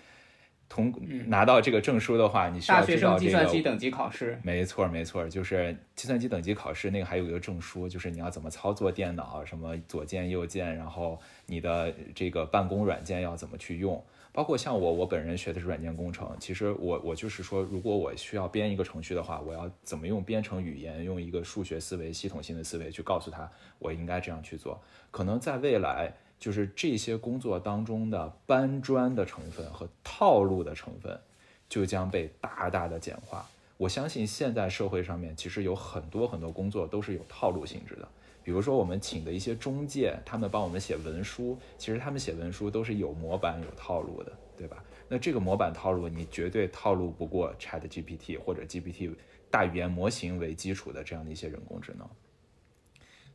[0.69, 0.93] 通
[1.25, 4.39] 拿到这个证书的话，你需要知道这个计算机等级考试。
[4.43, 13.99] 没错没错，就是计算机等级考试那个还有一个证书，就是你要怎么操作电脑，什么左键右键，然后你的这个办公软件要怎么去用。
[14.31, 16.35] 包括像我，我本人学的是软件工程。
[16.39, 24.79] 其实我我就是说，如果我需要编一个程序的话，我要怎么用编程语言，用一个数学思维、系统性的思维去告诉他，我应该这样去做。
[25.11, 31.19] 可能在未来，就是这些工作当中的搬砖的成分和套路的成分，
[31.67, 33.45] 就将被大大的简化。
[33.77, 38.07] 我相信现在社会上面其实有很多很多工作都是有套路性质的。
[38.49, 44.83] 比如说我们请的一些中介，他们帮我们写文书，其实他们写文书都是有模板、有套路的，对吧？
[45.07, 49.13] 那这个模板套路，你绝对套路不过 Chat GPT 或者 GPT
[49.51, 52.09] 大语言模型为基础的这样的一些人工智能。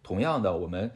[0.03, 0.91] 同样的，我们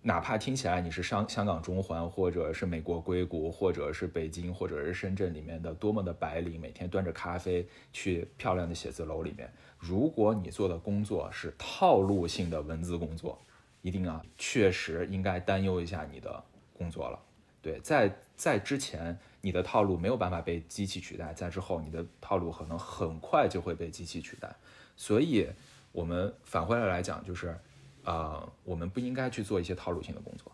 [0.00, 13.38] 哪怕听起来你是香香港中环，或者是美国硅谷，或者是北京，或者是深圳里面的多么的白领，每天端着咖啡去漂亮的写字楼里面，如果你做的工作是套路性的文字工作，
[13.82, 17.18] 一定啊，确实应该担忧一下你的工作了。
[17.60, 24.54] 对，在在之前，你的套路没有办法被机器取代，在之后，你的套路可能很快就会被机器取代。
[24.96, 25.48] 所以，
[25.92, 27.58] 我们返回来来讲，就是，
[28.04, 30.50] 呃，我们不应该去做一些套路性的工作。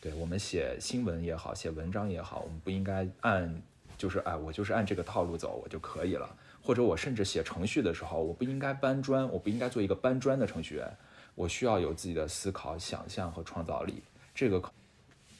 [0.00, 3.62] 对我们写新闻也好，写文章也好，我们不应该按，
[3.96, 6.36] 就是哎，我就是按这个套路走，我就可以了。
[6.62, 10.96] 或者我甚至写程序的时候，我不应该搬砖，我不应该做一个搬砖的程序员。
[11.34, 13.94] 我需要有自己的思考、想象和创造力。
[14.34, 14.62] 这个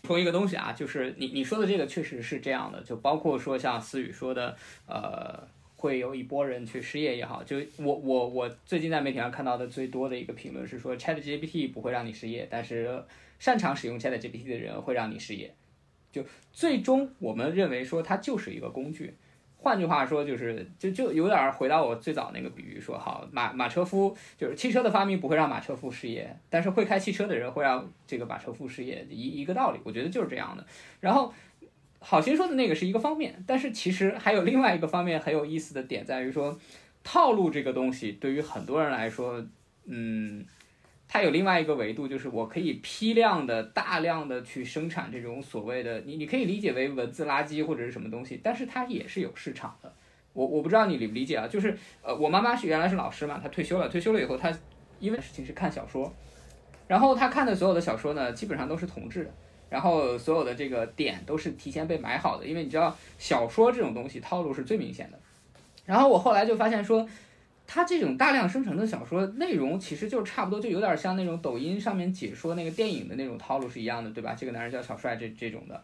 [0.05, 13.05] 说一个东西啊，就是你你说的这个确实是这样的，就包括说像思雨说的，呃，会有一波人去失业也好，就我我我最近在媒体上看到的最多的一个评论是说，ChatGPT 不会让你失业，但是
[13.39, 15.55] 擅长使用 ChatGPT 的人会让你失业。
[16.11, 19.15] 就最终我们认为说它就是一个工具。
[19.63, 30.67] 换句话说，就是就就有点回到我最早那个比喻，说好马马车夫就是汽车的发明不会让马车夫失业，但是会开汽车的人会让这个马车夫失业，一一个道理，我觉得就是这样的。
[30.99, 31.33] 然后
[32.01, 36.59] 好心说的那个是一个方面，但是其实还有另外一个方面很有意思的点在于说，
[37.05, 39.47] 套路这个东西对于很多人来说，
[39.85, 40.45] 嗯。
[41.13, 49.93] 它有另外一个维度，就是我可以批量的、大量的去生产这种所谓的你，你可以理解为文字垃圾或者是什么东西，但是它也是有市场的。
[50.33, 51.47] 我我不知道你理不理解啊？
[51.47, 54.51] 就是呃，我妈妈是原来是老师嘛，她退休了，退休了以后，她
[55.01, 56.11] 因为事情是看小说，
[56.89, 59.31] 然后她看的所有的小说呢，基本上都是同质的，
[59.69, 65.19] 然后所有的这个点都是提前被埋好的，因为你知道小说这种东西套路是最明显的。
[65.85, 67.07] 然后我后来就发现说。
[67.75, 74.37] 它这种大量生成的小说内容，其实就差不多，就有点像那种抖音上面解说那个电影的那种套路是一样的，对吧？
[74.39, 75.83] 这个男人叫小帅，这这种的，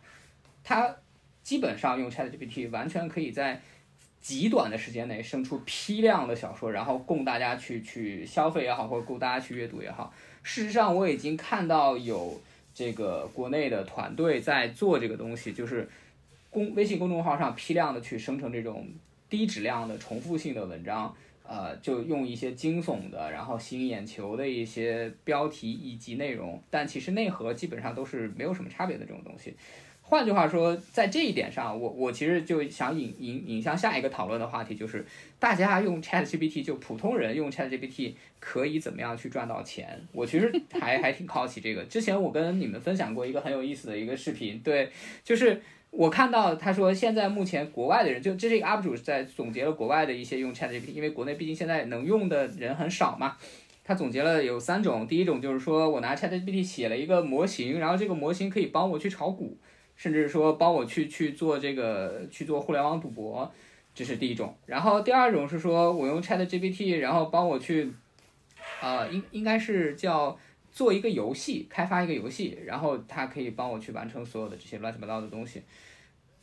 [0.62, 0.94] 他
[1.42, 3.58] 基本上用 ChatGPT 完全可以在
[4.20, 10.12] 极短的时间内生出批量的小说，然后供大家去去消费也好，或者供大家去阅读也好。
[10.42, 12.38] 事实上，我已经看到有
[12.74, 15.88] 这个国内的团队在做这个东西，就是
[16.50, 18.86] 公微信公众号上批量的去生成这种
[19.30, 21.16] 低质量的重复性的文章。
[21.50, 29.54] 呃，就用一些惊悚的，然后吸引眼球的一些标题以及内容，但其实内核基本上都是没有什么差别的这种东西。
[30.02, 35.04] 换句话说，在这一点上，我我其实就想引引引向下一个讨论的话题，就是
[35.38, 39.98] 大家用 ChatGPT，就普通人用 ChatGPT 可以怎么样去赚到钱？
[40.12, 41.82] 我其实还还挺好奇这个。
[41.84, 44.90] 之前我跟你们分享过一个很有意思的一个视频，对，
[45.24, 45.62] 就是。
[45.90, 53.36] 我看到他说，现在目前国外的人，就这是一个 UP 主在总结了国外的一些用 ChatGPT，因为国内毕竟现在能用的人很少嘛。
[53.82, 59.56] 他总结了有三种，第一种就是说我拿 ChatGPT 写了一个模型，然后这个模型可以帮我去炒股，
[59.96, 63.50] 甚至说帮我去去做这个去做互联网赌博，
[63.94, 64.54] 这是第一种。
[64.66, 67.90] 然后第二种是说我用 ChatGPT，然后帮我去，
[68.82, 70.38] 呃，应应该是叫。
[70.70, 75.62] 做一个游戏，开发一个游戏，然后它可以帮我去完成所有的这些乱七八糟的东西。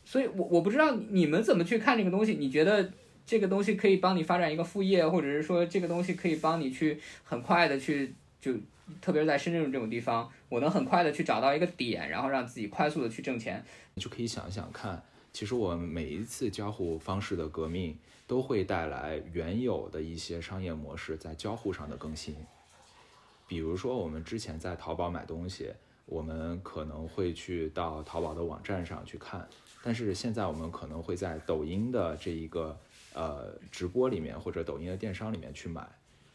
[0.04, 2.34] 所以，我我不知道你们怎么去看这个东西。
[2.34, 2.92] 你觉得
[3.26, 8.54] 这个东西可以帮你发展一个副业，或者是说这个东西可以帮你去很快的去，就
[9.02, 13.64] 特别是在深圳这种地方，我能很快的去找到一个点，然后让自己快速的去挣钱。
[13.96, 15.02] 你就可以想想看，
[15.34, 22.36] 其实我每一次交互方式的革命，都会带来原有的一些商业模式在交互上的更新。
[23.48, 25.72] 比如说，我们之前在淘宝买东西，
[26.06, 29.48] 我们可能会去到淘宝的网站上去看，
[29.84, 32.76] 但是现在我们可能会在抖音的这一个
[33.14, 35.88] 呃直播里面或者抖音的电商里面去买，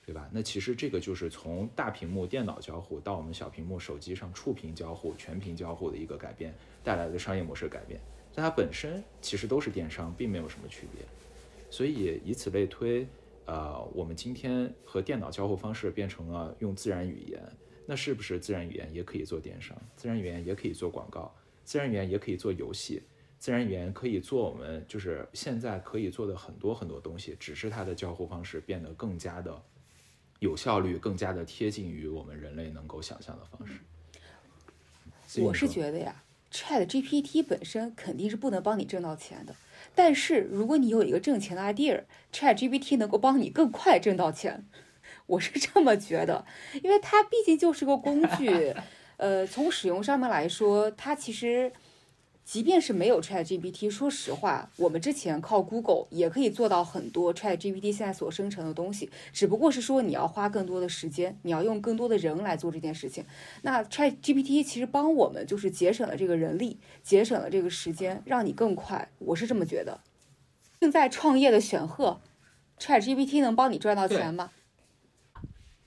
[0.07, 0.29] 对吧？
[0.33, 6.55] 那其实这个就是从大屏幕电脑交互到我们小屏幕手机上触屏交互、全屏交互的一个改变
[6.85, 8.01] 带来的商业模式改变，
[8.35, 11.05] 但它本身其实都是电商，并没有什么区别，
[11.71, 13.07] 所以以此类推。
[13.51, 17.43] 呃，我们今天和电脑交互方式变成了用自然语言，
[17.85, 19.77] 那是不是自然语言也可以做电商？
[19.97, 21.35] 自然语言也可以做广告，
[21.65, 23.03] 自然语言也可以做游戏，
[23.41, 29.61] 自然语言可以做我们就是现在可以做的很多很多东西，只是它的交互方式变得更加的
[30.39, 33.81] 有效率，更加的贴近于我们人类能够想象的方式。
[35.43, 36.23] 我是觉得呀
[36.53, 39.53] ，Chat GPT 本身肯定是不能帮你挣到钱的，
[39.95, 44.65] 但是如果你有一个挣钱的 idea，Chat GPT 能够帮你更快挣到钱。
[45.27, 46.45] 我是这么觉得，
[46.83, 48.75] 因为它毕竟就是个工具，
[49.19, 51.73] 呃，从使用上面来说，它其实。
[52.51, 63.25] 即便是没有 Chat GPT，说实话，我们之前靠 Google 也可以做到很多 Chat GPT 现在所生成的东西，只不过是说你要花更多的时间，你要用更多的人来做这件事情。
[63.63, 69.09] 那 Chat GPT 其实帮我们就是节省了这个人力，节省了这个时间，让你更快。
[69.21, 70.01] 我是这么觉得。
[70.81, 72.21] 正在创业的选赫
[72.81, 74.51] ，Chat GPT 能帮你赚到钱吗？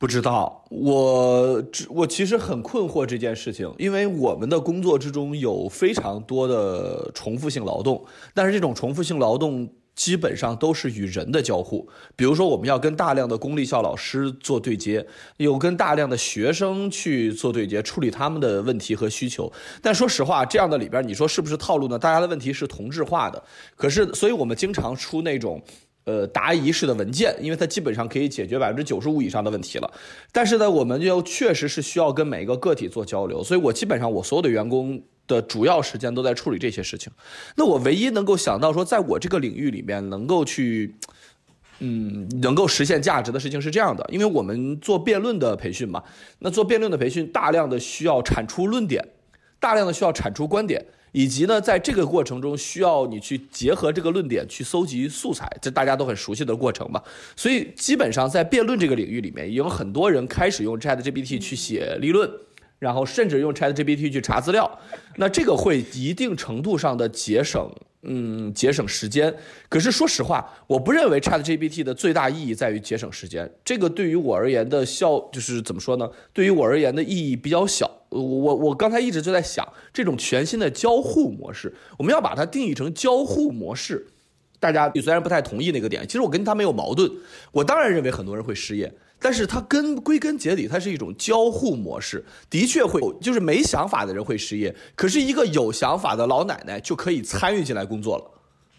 [0.04, 11.88] 不知道，我我其实很困惑这件事情，因为我们的工作之中有非常多的重复性劳动，但是这种重复性劳动基本上都是与人的交互，
[12.18, 19.49] 比如说我们要跟大量的公立校老师做对接，有跟大量的学生去做对接，处理他们的问题和需求。
[19.82, 21.97] 但说实话，这样的里边你说是不是套路呢？
[21.97, 23.41] 大家的问题是同质化的，
[23.78, 25.64] 可是所以我们经常出那种。
[26.06, 29.89] 呃，答疑式的文件，因为它基本上可以解决百分之九十五以上的问题了。
[30.34, 37.10] 但是呢，我们又确实是需要跟每一个个体做交流，所以我基本上我所有的员工的主要时间都在处理这些事情。
[37.56, 40.93] 那我唯一能够想到说，在我这个领域里面能够去，
[41.80, 46.04] 嗯，能够实现价值的事情是这样的，因为我们做辩论的培训嘛，
[46.39, 49.01] 那做辩论的培训大量的需要产出论点，
[49.64, 50.86] 大量的需要产出观点。
[51.16, 57.03] 以及呢，在这个过程中，需要你去结合这个论点去搜集素材，这大家都很熟悉的过程吧。
[57.36, 62.28] 所以基本上在辩论这个领域里面，有很多人开始用 Chat GPT 去写立论，
[62.80, 64.80] 然后甚至用 Chat GPT 去查资料。
[65.18, 67.72] 那这个会一定程度上的节省。
[68.04, 69.34] 嗯，节省时间。
[69.70, 73.49] 可是说实话，我不认为 Chat GPT 的最大意义在于节省时间。
[73.66, 76.10] 这个对于我而言的效，就是怎么说呢？
[76.32, 77.89] 对于我而言的意义比较小。
[78.10, 84.06] 我我我刚才一直就在想，这种全新的交互模式，我们要把它定义成交互模式。
[84.60, 87.12] 大家虽然不太同意那个点，其实我跟他没有矛盾。
[87.51, 88.93] 我当然认为很多人会失业。
[89.24, 98.30] 但是它根归根结底，它是一种交互模式，的确会有，就是没想法的人会失业，可是一个有想法的老奶奶就可以参与进来工作了。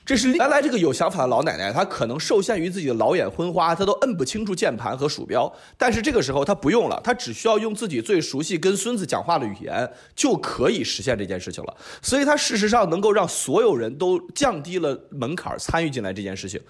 [0.04, 11.74] 这是原来这个有想法的老奶奶，她可能受限于自己的老眼昏花，她都摁不清楚键盘和鼠标，但是这个时候她不用了，她只需要用自己最熟悉跟孙子讲话的语言，就可以实现这件事情了。
[12.02, 16.60] 所以她事实上能够让所有人都降低了门槛参与进来这件事情。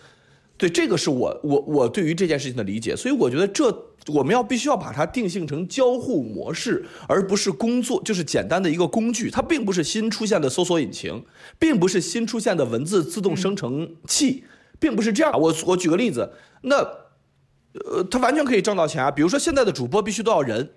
[0.56, 3.64] 对，这个是我我我对于这件事情的理解，所以我觉得这
[4.06, 9.30] 我们要必须要把它定性成交互模式，而不是工作，就是简单的一个工具。
[9.30, 11.24] 它并不是新出现的搜索引擎，
[11.58, 14.44] 并不是新出现的文字自动生成器，
[14.78, 15.32] 并不是这样。
[15.40, 16.30] 我我举个例子，
[16.62, 19.10] 那呃，它完全可以挣到钱啊。
[19.10, 20.70] 比如说现在的主播必须都要人。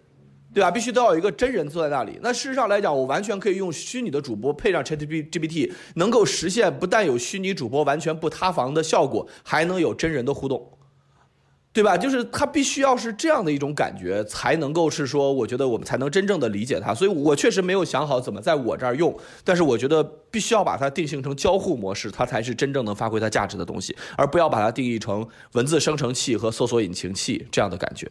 [0.58, 0.72] 对吧？
[0.72, 2.18] 必须都要有一个真人坐在那里。
[2.24, 10.68] 那事实上来讲，我完全可以用虚拟的主播配上 ChatGPT，能够实现不但有虚拟主播完全不塌房的效果，还能有真人的互动，
[11.72, 11.95] 对吧？
[11.95, 16.91] 就是它必须要是这样的一种感觉，才能够是说，我觉得我们才能真正的理解它。
[16.91, 28.10] 所以我确实没有想好怎么在我这儿用，但是我觉得必须要把它定性成交互模式，它才是真正能发挥它价值的东西，而不要把它定义成文字生成器和搜索引擎器这样的感觉。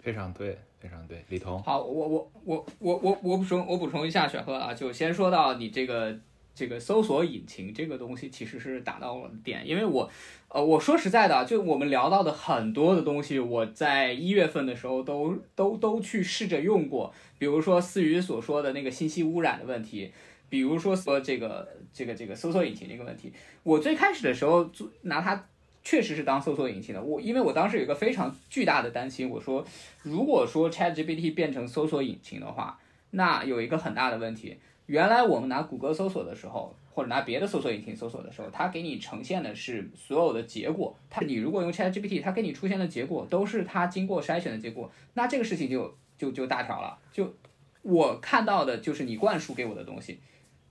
[0.00, 0.56] 非常对。
[0.82, 1.62] 非常对，李彤。
[1.62, 6.18] 好，我我我我我我补充我补充一下，选赫啊，就先说到你这个
[6.52, 10.10] 这个搜索引擎这个东西，其实是打到了点，因为我
[10.48, 20.12] 呃我说实在的，就我们聊到的很多的东西，我在一月份的时候都都都去试着用过，比如说思雨所说的那个信息污染的问题，
[20.48, 25.46] 比如说说这个这个这个搜索引擎这个问题，我最开始的时候做拿它。
[25.84, 29.64] 确实是当搜索引擎的，我因为我当时有一个非常巨大的担心，我说
[30.02, 32.78] 如果说 ChatGPT 变成搜索引擎的话，
[33.10, 34.56] 那有一个很大的问题。
[34.86, 40.96] 原来我们拿谷歌搜索的时候，或者拿别的搜索引擎搜索的时候，它给你呈现的是所有的结果。
[41.10, 46.98] 它你如果用 ChatGPT，它给你出现的结果都是它经过筛选的结果，那这个事情就就就大条了。
[47.12, 47.34] 就
[47.82, 50.20] 我看到的就是你灌输给我的东西，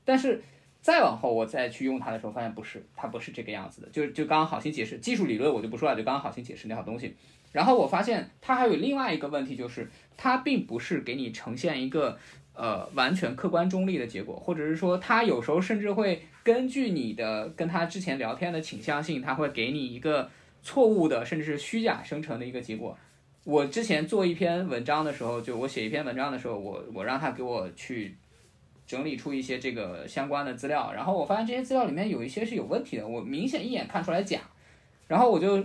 [0.06, 0.42] 但是。
[0.82, 3.90] 再往后，我再去用它的时候，发现不是，它不是这个样子的。
[3.90, 7.16] 就就刚刚好心解释技术理论，我就不说了，就刚刚好心解释那套东西。
[7.52, 12.18] 然后我发现它还有另外一个问题，就是它并不是给你呈现一个
[12.56, 20.32] 呃完全客观中立的结果，或者是说它有时候甚至会根据你的跟他之前聊天的倾向性，它会给你一个
[20.64, 22.98] 错误的甚至是虚假生成的一个结果。
[23.44, 28.16] 我之前做一篇文章的时候，就我写一篇文章的时候，我我让他给我去。
[28.92, 34.42] 整理出一些这个相关的资料，然后我发现这些资料里面有一些是有问题的，我明显一眼看出来假，
[35.08, 35.64] 然后我就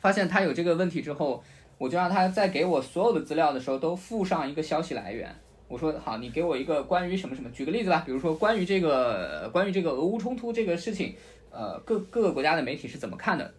[0.00, 1.40] 发现他有这个问题之后，
[1.78, 5.32] 我就让他在给我所有的资料的时候都附上一个消息来源，
[5.68, 11.14] 我说好，你给我一个关于什么什么，举个例子吧，比如说关于这个关于这个俄乌冲突这个事情，
[11.52, 13.54] 呃，各各个国家的媒体是怎么看的，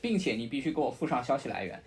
[0.00, 1.78] 并且你必须给我附上消息来源。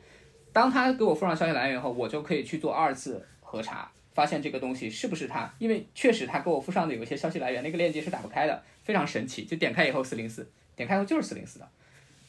[0.53, 11.67] 当他给我附上消息来源后，我就可以去做二次核查，发现这个东西是不是他，因为确实他给我附上的有一些消息来源，那个链接是打不开的，非常神奇，就点开以后四零四，点开以后就是四零四的，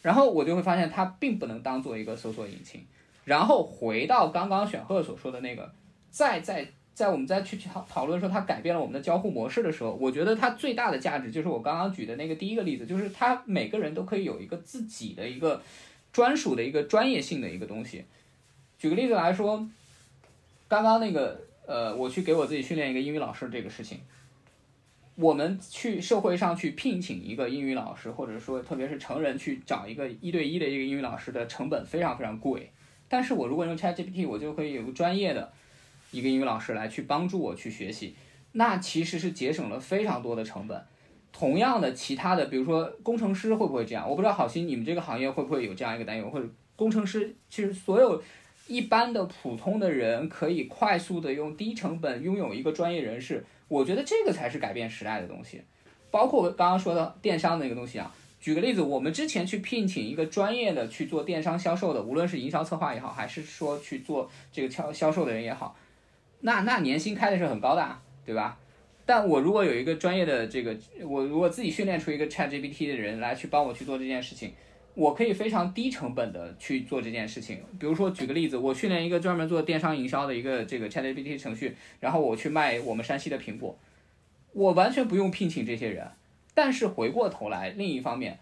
[0.02, 2.84] 然后我就会发现它并不能当做一个搜索引擎。
[3.24, 5.72] 然后回到刚刚选赫所说的那个，
[6.10, 15.62] 再在在我们再去讨讨论说它改变了我们的交互模式的时候，我觉得它最大的价值就是我刚刚举的那个第一个例子，就是它每个人都可以有一个自己的一个
[16.12, 18.04] 专属的一个专业性的一个东西。
[18.76, 19.64] 举个例子来说，
[20.66, 24.00] 刚刚那个呃，我去给我自己训练一个英语老师这个事情，
[25.14, 32.70] 我们去社会上去聘请一个英语老师，或者说特别是成人去找一个一对一的一个英语老师的成本非常非常贵。
[33.08, 35.52] 但是我如果用 ChatGPT，我就可以有个专业的
[36.10, 38.14] 一个英语老师来去帮助我去学习，
[38.52, 40.82] 那其实是节省了非常多的成本。
[41.30, 44.08] 同样的，其他的，比如说工程师会不会这样？
[44.08, 46.46] 我不知道好心你们这个行业会不会有这样一个担忧，或者
[46.76, 48.22] 工程师其实所有
[48.72, 55.60] 一般的普通的人可以快速的用低成本拥有一个专业人士，我觉得这个才是改变时代的东西。
[56.10, 58.14] 包括我刚刚说的电商那个东西啊。
[58.40, 65.76] 举个例子，我们之前去聘请一个专业的去做电商销售的，无论是营销策划也好，还是说去做这个销销售的人也好，
[66.40, 68.58] 那那年薪开的是很高的，对吧？
[69.06, 74.52] 但我如果有一个专业的这个，我如果自己训练出一个 ChatGPT 的人来去帮我去做这件事情，
[74.94, 77.58] 我可以非常低成本的去做这件事情。
[77.78, 83.78] 比如说举个例子，我训练一个专门做电商营销的一个这个 ChatGPT 程序，然后我去卖我们山西的苹果，
[84.52, 86.06] 我完全不用聘请这些人。
[86.54, 88.38] 但是回过头来，另一方面，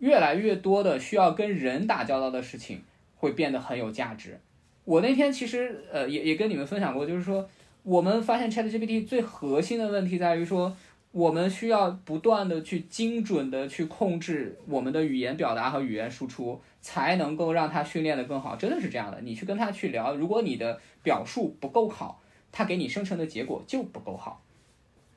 [0.00, 2.82] 越来越多的需要跟人打交道的事情
[3.16, 4.38] 会变得很有价值。
[4.84, 7.48] 我那天其实呃也也跟你们分享过，就是说
[7.82, 10.76] 我们发现 ChatGPT 最核心的问题在于说，
[11.12, 18.56] 我们需要不断的去精准的去控制我们的语言表达和语言输出，才能够让它训练的更好。
[18.56, 22.20] 真的是这样的，你去跟他去聊，如果你的表述不够好，
[22.52, 24.42] 它给你生成的结果就不够好。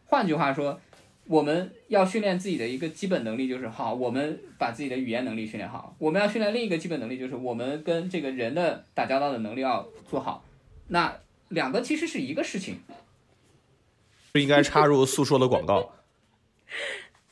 [0.06, 0.80] 换句话说。
[1.26, 5.96] 我们要训练自己的一个基本能力，就是好，我们把自己的语言能力训练好。
[5.98, 10.44] 我们要训练另一个基本能力，就是我们跟这个人的打交道的能力要做好。
[10.90, 11.18] 那
[11.48, 12.76] 两个其实是一个事情。
[14.34, 15.92] 不应该插入诉说的广告。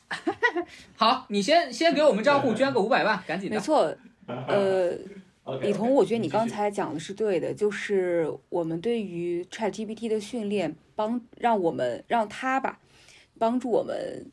[0.96, 3.56] 好，你先先给我们账户捐个五百万，赶紧的。
[3.56, 3.94] 没错，
[4.28, 4.92] 呃，
[5.62, 12.78] 李彤，我觉得你刚才讲的是对的，就是我们对于 ChatGPT 的训练，帮让我们让它吧。
[13.40, 14.30] 帮助我们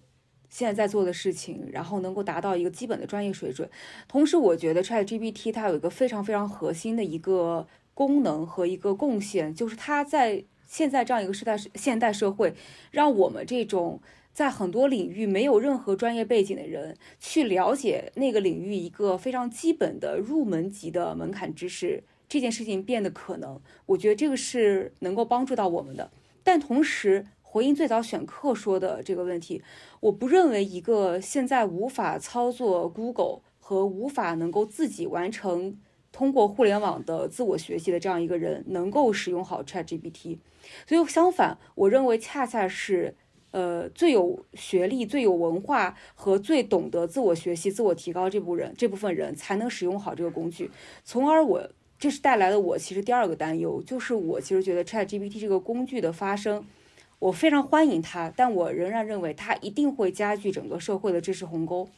[0.50, 3.66] 现在在做的事情，然后能够达到一个基本的专业水准。
[4.06, 12.54] 同时，我觉得 ChatGPT 它有一个非常非常核心的一个功能和一个贡献，就是它在现在这样一个时代、现代社会，
[12.92, 14.00] 让我们这种
[14.32, 23.60] 在很多领域没有任何专业背景的人，去了解那个领域一个非常基本的入门级的门槛知识，这件事情变得可能。
[23.86, 26.12] 我觉得这个是能够帮助到我们的，
[26.44, 27.26] 但同时。
[27.50, 29.62] 回应最早选课说的这个问题，
[30.00, 35.78] 我不认为一个现在无法操作 Google 和无法能够自己完成
[36.12, 40.38] 通过互联网的自我学习的这样一个人能够使用好 ChatGPT。
[40.86, 43.14] 所以相反，我认为恰恰是
[43.50, 50.70] 呃最有学历、最有文化和最懂得自我学习、自我提高这部分人这部分人才能使用好这个工具。
[51.04, 56.64] 从而我这是带来了我其实第二个担忧，就是我其实觉得 ChatGPT 这个工具的发生。
[57.20, 61.88] 我非常欢迎它，但我仍然认为它一定会加剧整个社会的知识鸿沟。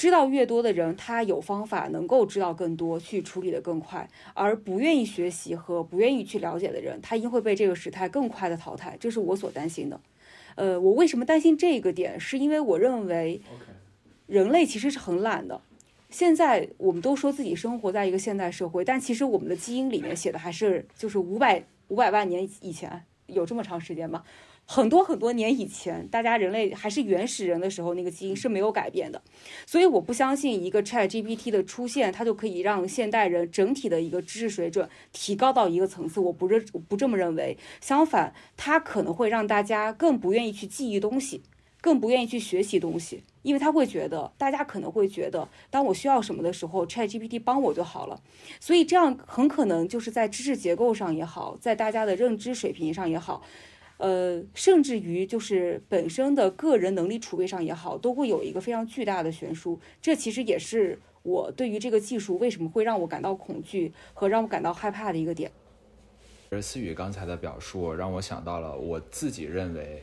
[0.00, 8.96] 知道越多的人，他有方法能够知道更多，去处理的更快；而不愿意学习和不愿意去了解的人，他一定会被这个时代更快的淘汰。
[8.98, 10.00] 这是我所担心的。
[10.54, 12.18] 呃，我为什么担心这个点？
[12.18, 13.42] 是因为我认为，
[14.26, 15.60] 人类其实是很懒的。
[16.08, 23.02] 现在我们都说自己生活在一个现代社会，但其实我们的基因里面写的还是就是五百五百万年以前。
[23.26, 24.24] 有这么长时间吗？
[24.72, 29.20] 很多很多年以前，大家人类还是原始人的时候，那个基因是没有改变的。
[29.66, 36.20] 所以我不相信一个 ChatGPT 的出现，它就可以让现代人整体的一个知识水准提高到一个层次。
[36.20, 37.58] 我不认我不这么认为。
[37.80, 41.42] 相反，它可能会让大家更不愿意去记忆东西，
[41.80, 48.22] 更不愿意去学习东西，因为他会觉得，大家可能会觉得，当我需要什么的时候，ChatGPT 帮我就好了。
[48.60, 53.42] 所以这样很可能就是在知识结构上也好，在大家的认知水平上也好，
[54.00, 59.78] 呃，甚至于就是本身的个人能力储备上也好，都会有一个非常巨大的悬殊。
[60.00, 65.52] 这其实也是我对于这个技术为什么会让我感到恐惧和让我感到害怕的一个点。
[66.48, 70.02] 而思雨刚才的表述让我想到了我自己认为，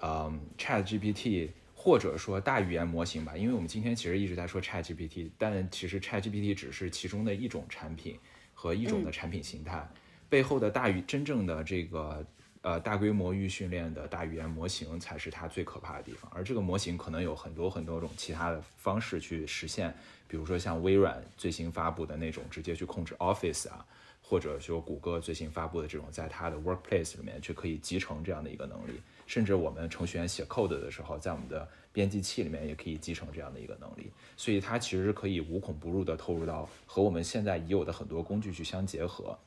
[0.00, 8.18] 嗯，Chat GPT 或者说大语言模型吧，因为我们今天其实一直在说 Chat GPT，但其实 Chat GPT 只是其中的一种产品
[8.54, 9.86] 和一种的产品形态，
[10.30, 12.26] 背后的大语真正的这个
[12.64, 19.94] 呃大规模预训练的大语言模型才是它最可怕的地方，而这个模型可能有很多很多种其他的方式去实现，
[20.26, 23.86] 比如说像微软最新发布的那种直接去控制 Office 啊。
[24.26, 39.38] 或者说谷歌最新发布的这种，在它的 Workplace 里面去可以集成这样的一个能力，甚至我们程序员写 code 的时候，在我们的编辑器里面也可以集成这样的一个能力，所以它其实可以无孔不入的透入到和我们现在已有的很多工具去相结合，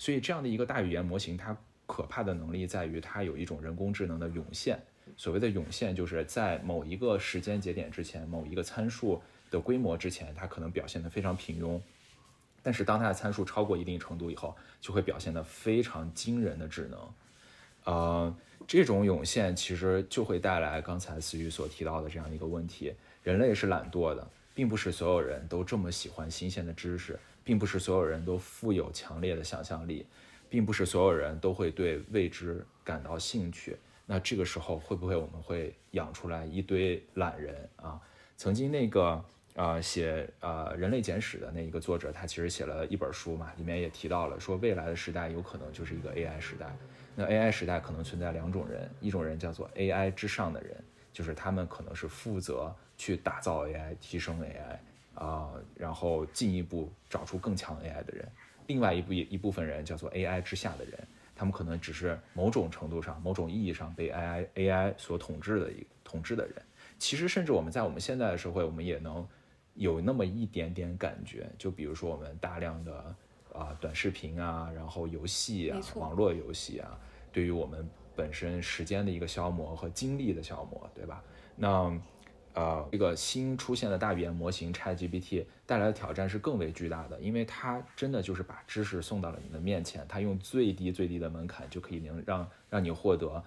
[0.00, 1.56] 所以这样的一个大语言模型，它
[1.86, 4.78] 可怕的能力在于它有一种人工智能的涌现，
[5.16, 9.20] 所谓的涌现就是在某一个时间节点之前，某一个参数
[9.50, 11.80] 的规模之前，它可能表现得非常平庸。
[12.62, 17.14] 但是当它的参数超过一定程度以后，就会表现得非常惊人的智能。
[17.84, 18.34] 呃，
[18.66, 30.06] 这种涌现其实就会带来刚才思雨所提到的这样一个问题：人类是懒惰的，并不是所有人都这么喜欢新鲜的知识，并不是所有人都富有强烈的想象力，
[30.54, 33.76] 并不是所有人都会对未知感到兴趣。
[34.06, 38.00] 那这个时候会不会我们会养出来一堆懒人啊？
[38.36, 39.24] 曾经那个。
[39.56, 46.76] 呃，写呃《人类简史》的那一个作者，他其实写了一本书嘛，里面也提到了说，未来的时代有可能就是一个 AI 时代。
[47.14, 50.76] 那 AI 时代可能存在两种人，一种人叫做 AI 之上的人，
[51.12, 58.28] 就是他们可能是负责去打造 AI、提升 AI 啊，然后进一步找出更强 AI 的人。
[58.66, 60.98] 另外一部一部分人叫做 AI 之下的人，
[61.34, 66.54] 他们可能只是某种程度上、某种意义上被 AI AI 所统治的一统治的人。
[66.98, 69.26] 其实，甚至我们在我们现在的社会，我们也能。
[69.76, 73.16] 有那么一点点感觉，就比如说我们大量的
[73.52, 76.96] 啊短视频啊，然后游戏啊，网络游戏啊，
[77.32, 77.84] 对于我们
[78.14, 81.24] 本身时间的一个消磨和精力的消磨，对吧？
[81.56, 81.92] 那
[82.54, 93.42] 呃，这个新出现的大语言模型 ChatGPT 带来的挑战是更为巨大的，因为它真的就是把知识送到了你的面前，它用最低最低的门槛就可以能让让你获得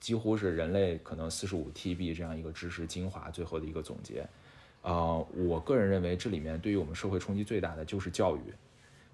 [0.00, 4.26] 几乎是人类可能四十五 TB 这样一个知识精华最后的一个总结。
[4.80, 8.40] 呃，我个人认为这里面对于我们社会冲击最大的就是教育。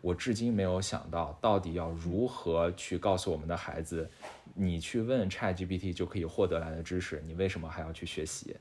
[0.00, 4.08] 我至今没有想到到底要如何去告诉我们的孩子，
[4.54, 8.56] 你去问 ChatGPT 就可以获得来的知识，你为什么还要去学习？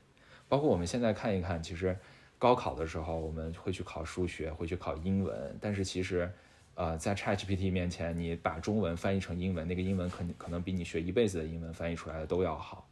[0.50, 1.96] 包括我们现在看一看，其实
[2.36, 6.28] 高考的时候我们会去考数学，会去考英文，但是其实，
[6.74, 12.84] 呃，在 ChatGPT 面前，你把中文翻译成英文，那个英文可可能比你学一辈子的英文翻译出来的都要好。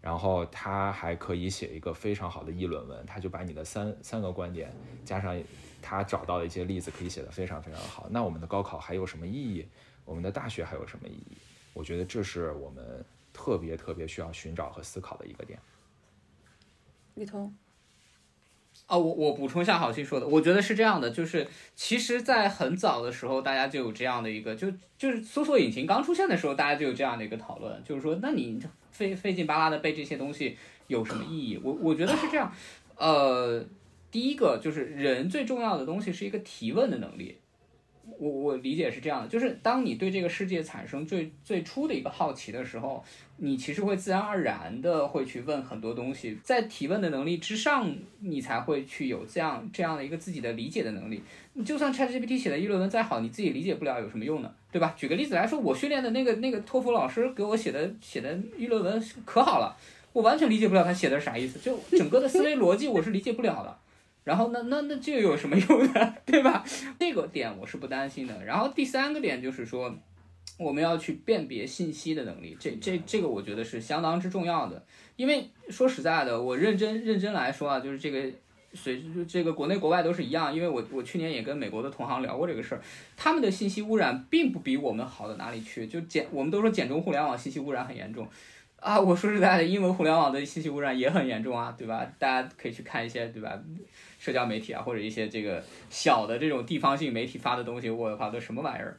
[0.00, 4.72] 然后他还可以写一个非常好的议论文，他就把你的三三个观点
[5.04, 5.38] 加上
[5.82, 8.08] 他找到的一些例子，可以写得非常非常好。
[8.10, 9.68] 那我们的高考还有什么意义？
[10.06, 11.36] 我们的大学还有什么意义？
[11.74, 15.58] 我觉得这是我们特别特别需要寻找和思考的一个点。
[17.14, 17.54] 雨桐，
[18.86, 28.60] 啊，我我补充一下郝鑫说的，我觉得是这样的，就是其实，在很早的时候，大家就有这样的一个，就就是搜索引擎刚出现的时候，大家就有这样的一个讨论，就是说，那你。
[28.92, 30.54] 费费劲巴拉的背这些东西
[30.86, 31.60] 有什么意义？
[31.64, 32.52] 我我觉得是这样，
[32.98, 33.64] 呃，
[34.10, 37.38] 第一个就是人最重要的东西是一个提问的能力。
[38.18, 43.02] 我我理解是这样的，就是当你对这个世界产生最最初的一个好奇的时候，
[43.36, 51.22] 你其实会自然而然的会去问很多东西，在提问的能力之上，你才会去有这样这样的一个自己的理解的能力。
[51.54, 54.52] 你就算 ChatGPT 写的议论文再好，你自己理解不了有什么用呢？
[54.70, 54.94] 对吧？
[54.96, 59.76] 举个例子来说，我训练的那个那个托福老师给我写的写的议论文可好了，
[60.12, 63.78] 我完全理解不了他写的啥意思，就整个的思维逻辑我是理解不了的。
[64.24, 66.14] 然后那那那这个有什么 用呢？
[66.24, 66.64] 对吧？
[66.98, 68.44] 这个点我是不担心的。
[68.44, 69.92] 然后第三个点就是说，
[70.58, 74.84] 我们要去辨别信息的能力，这这这个我觉得是相当之重要的。
[75.16, 78.30] 因为说实在的，我认真认真来说啊，就是这个
[78.74, 80.54] 随这个国内国外都是一样。
[80.54, 82.80] 因为我我去年也跟美国的同行聊过这个事儿，
[83.16, 85.86] 他们的信息污染并不比我们好到哪里去。
[85.86, 88.28] 就简我们都说简中互联网信息污染很严重。
[88.76, 92.04] 啊，我说实在的，英文互联网的信息污染也很严重啊，对吧？
[92.18, 93.56] 大家可以去看一些，对吧？
[94.22, 95.60] 社交媒体啊，或者一些这个
[95.90, 98.96] 小的这种地方性媒体发的东西，我靠，都什么玩意儿？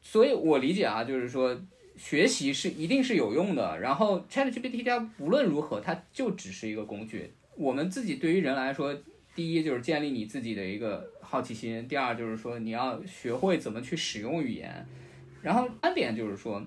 [0.00, 1.54] 所以我理解啊，就是说
[1.98, 3.78] 学习是一定是有用的。
[3.78, 7.30] 然后 ChatGPT 它无论如何，它就只是一个工具。
[7.56, 8.96] 我们自己对于人来说，
[9.34, 14.86] 第一就是建立你自己的一个好奇心，第二就是说你要学会怎么去使用语言，
[15.42, 16.62] 然后三点就是说。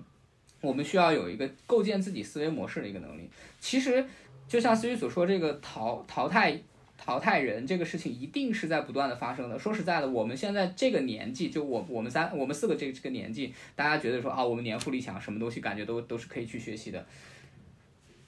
[0.60, 3.28] 我们需要有一个构建自己思维模式的一个能力。
[3.58, 4.06] 其实，
[4.46, 6.56] 就像思雨所说，这个淘淘汰
[7.04, 9.58] 淘汰人这个事情一定是在不断的发生的。
[9.58, 17.04] 说实在的，我们现在这个年纪，就我我们三我们四个这个这个年纪，大家觉得说啊，我们年富力强，什么东西感觉都都是可以去学习的。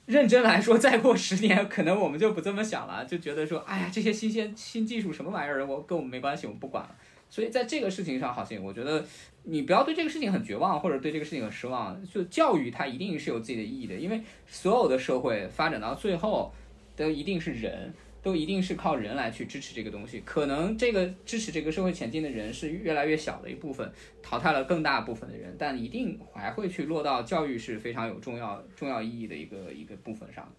[0.07, 6.97] 认真来说，再过十年，可能我们就不这么想了，就觉得说，哎呀，这些新鲜新技术什么玩意儿，我跟我们没关系，我们不管了。
[7.31, 9.05] 所以在这个事情上，好像我觉得
[9.45, 11.97] 你不要对这个事情很绝望，或者对这个事情很失望。
[12.07, 16.53] 就教育它一定是有自己的意义的，因为所有的社会发展到最后，
[16.95, 17.93] 都一定是人，
[18.25, 20.20] 都一定是靠人来去支持这个东西。
[20.25, 30.51] 可能这个支持这个社会前进的人是越来越小的一部分，淘汰了更大部分的人，但一定还会去落到教育是非常有重要重要意义的一个一个部分上。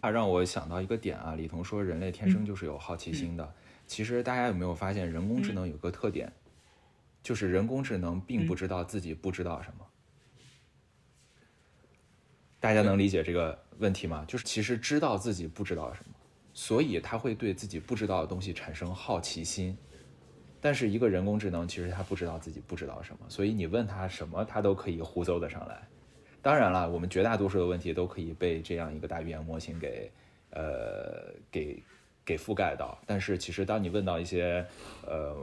[0.00, 3.54] 啊，让我想到一个点啊，李彤说人类天生就是有好奇心的。
[3.86, 6.32] 其实大家有没有发现，人工智能有个特点，
[7.22, 9.84] 就是人工智能并不知道自己不知道什么。
[12.60, 14.24] 大家能理解这个问题吗？
[14.26, 16.14] 就是其实知道自己不知道什么，
[16.58, 19.78] 所以他会对自己不知道的东西产生好奇心。
[20.60, 25.86] 但是一个人工智能其实他不知道自己不知道什么，所以你问他什么，他都可以胡诌的上来。
[26.42, 30.10] 当然了，我们绝大多数的问题都可以被这样一个大语言模型给，
[30.50, 31.80] 呃，给
[32.24, 32.98] 给覆盖到。
[33.06, 34.66] 但是其实当你问到一些
[35.06, 35.36] 呃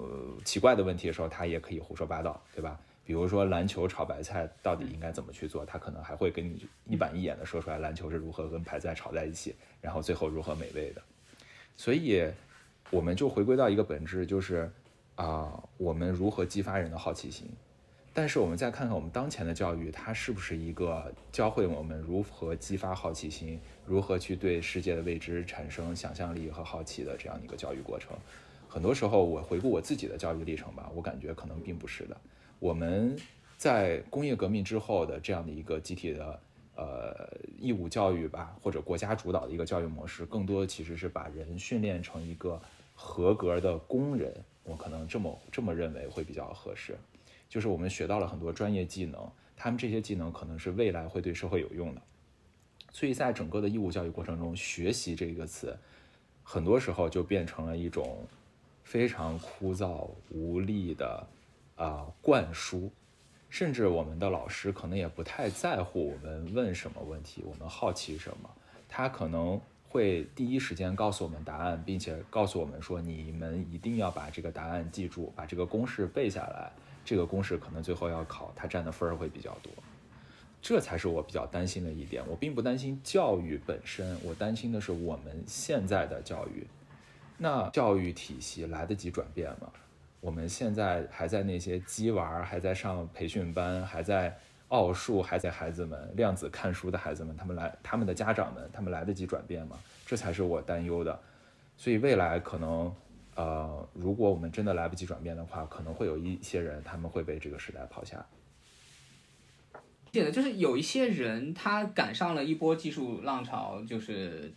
[0.44, 2.78] 奇怪的问题的时候，它也可以胡说八道，对吧？
[3.06, 11.02] 比如说篮球炒白菜到底应该怎么去做，他可能还会跟你一板一眼的说出来篮球是如何跟白菜炒在一起，然后最后如何美味的。
[11.78, 12.28] 所以
[12.90, 14.72] 我们就回归到一个本质，就是
[15.16, 17.48] 啊，我们如何激发人的好奇心。
[18.12, 28.18] 但是我们再看看我们当前的教育，它是不是一个教会我们如何激发好奇心，如何去对世界的未知产生想象力和好奇的这样一个教育过程？
[28.70, 32.18] 很多时候，我回顾我自己的教育历程吧，我感觉可能并不是的。
[32.60, 33.16] 我们
[33.58, 36.40] 在工业革命之后的这样的一个集体的
[36.76, 37.30] 呃
[37.60, 42.62] 义务教育吧，或者国家主导的一个教育模式，更多的其实是把人训练成一个
[42.94, 44.34] 合格的工人。
[44.64, 46.98] 我可能这么这么认为会比较合适。
[47.48, 52.02] 就是我们学到了很多专业技能，他们这些技能可能是未来会对社会有用的。
[52.92, 55.78] 所以在整个的义务教育过程中，学习这个词，
[56.44, 58.26] 很多时候就变成了一种
[58.84, 61.28] 非常枯燥无力的
[61.76, 62.92] 啊灌输，
[63.50, 68.50] 甚至我们的老师可能也不太在乎我们问什么问题，我们好奇什么，
[68.88, 76.72] 他可能会第一时间告诉我们答案，并且告诉我们说，你们一定要把这个答案记住，把这个公式背下来。
[77.06, 79.72] 这个公式可能最后要考，它占的分儿会比较多，
[80.60, 82.24] 这才是我比较担心的一点。
[82.28, 86.66] 我并不担心教育本身，我担心的是我们现在的教育。
[87.38, 89.72] 那教育体系来得及转变吗？
[90.26, 94.36] 我们现在还在那些鸡娃，还在上培训班，还在
[94.70, 99.78] 奥数，还在孩子们量子看书的孩子们，他们来，他们的家长们，他们来得及转变吗？
[100.04, 101.20] 这才是我担忧的。
[101.78, 102.94] 所以未来可能。
[103.36, 108.26] 呃，如果我们真的来不及转变的话，可能会有一些人他们会被这个时代抛下。
[110.10, 114.54] 对的就是有一些人他赶上了一波技术浪潮，就是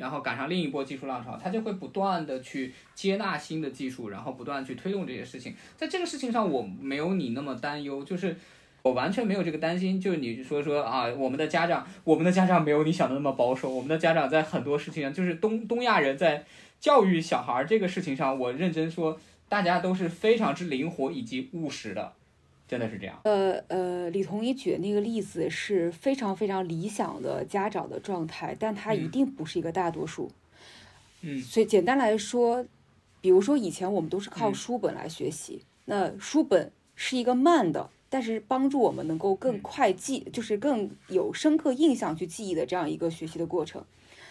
[0.00, 5.54] 然后赶上另一波技术浪潮，他就会不断的去接纳新的技术，然后不断去推动这些事情。
[5.76, 8.34] 在这个事情上，我没有你那么担忧，就是
[8.82, 10.00] 我完全没有这个担心。
[10.00, 16.44] 就是你说说啊，我们的家长，我们的家长没有你想的那么保守，我们的家长在很多事情上，就是东东亚人在。
[16.80, 19.20] 教育小孩这个事情上，我认真说，
[19.50, 22.14] 大家都是非常之灵活以及务实的，
[22.70, 23.18] 真的是这样。
[23.24, 30.30] 呃呃，李彤一举的那个例子是非常非常理想的家长的状态，但他一定不是一个大多数。
[31.22, 32.64] 嗯，所以简单来说，
[33.20, 43.84] 比如说以前我们都是靠书本来学习，那书本是一个慢的，但是帮助我们能够更快记，就是更有深刻印象去记忆的这样一个学习的过程。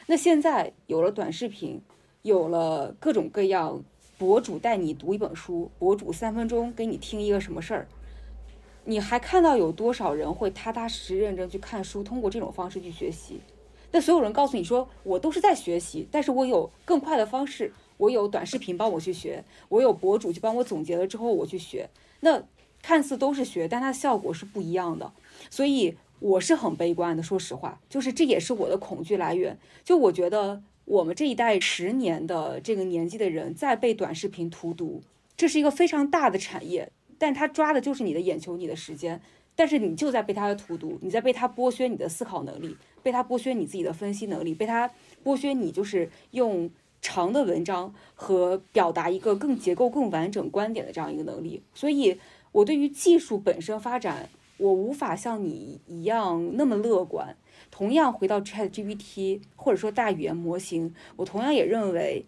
[0.08, 1.82] 那现在有了短视频。
[2.22, 3.82] 有了各种各样
[4.18, 7.88] 博主带你读一本书，博主三分钟给你听一个什么事儿，
[8.90, 13.40] 你还看到有多少人会踏踏实实认真去看书，通过这种方式去学习？
[13.92, 21.88] 那所有人告诉你说，我都是在学习，但是我有更快的方式，我有短视频帮我去学，我有博主去帮我总结了之后我去学。
[22.22, 22.44] 那
[22.82, 25.12] 看似都是学，但它的效果是不一样的。
[25.52, 29.56] 所以我是很悲观的，说实话，就是这也是我的恐惧来源。
[29.86, 30.64] 就我觉得。
[30.86, 35.04] 我们这一代十年的这个年纪的人在被短视频荼毒，
[35.38, 39.22] 这是一个非常大的产业，但他抓的就是你的眼球、你的时间，
[39.55, 44.89] 但是你就在被他的荼毒，你在被他剥削你的思考能力，被他剥削你自己的分析能力，被他
[45.24, 51.61] 剥削你就是用长的文章和表达一个更结构、更完整观点的这样一个能力。
[51.74, 52.20] 所以，
[52.51, 57.36] 我对于技术本身发展我无法像你一样那么乐观。
[57.72, 62.26] 同样回到 Chat GPT 或者说大语言模型，我同样也认为，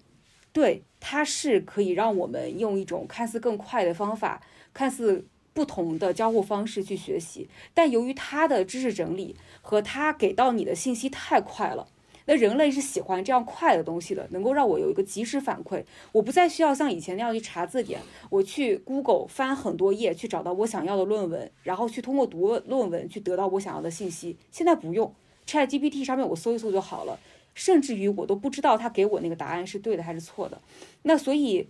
[0.54, 4.42] 对它是可以让我们用一种看似更快的方法，
[4.74, 7.50] 看似不同的交互方式去学习。
[7.74, 11.88] 但由于它的知识整理和它给到你的信息太快了。
[12.28, 18.00] 那人类是喜欢这样快的东西的，能够让我有一个及时反馈，我不再需要像以前那样去查字典，
[18.30, 24.38] 我去 Google 翻很多页去找到我想要的论文，然后去通过读论文去得到我想要的信息。
[24.52, 25.12] 现在不用
[25.48, 27.20] ，ChatGPT 上面我搜一搜就好了，
[27.56, 30.62] 甚至于我都不知道他给我那个答案是对的还是错的。
[31.02, 31.68] 那所以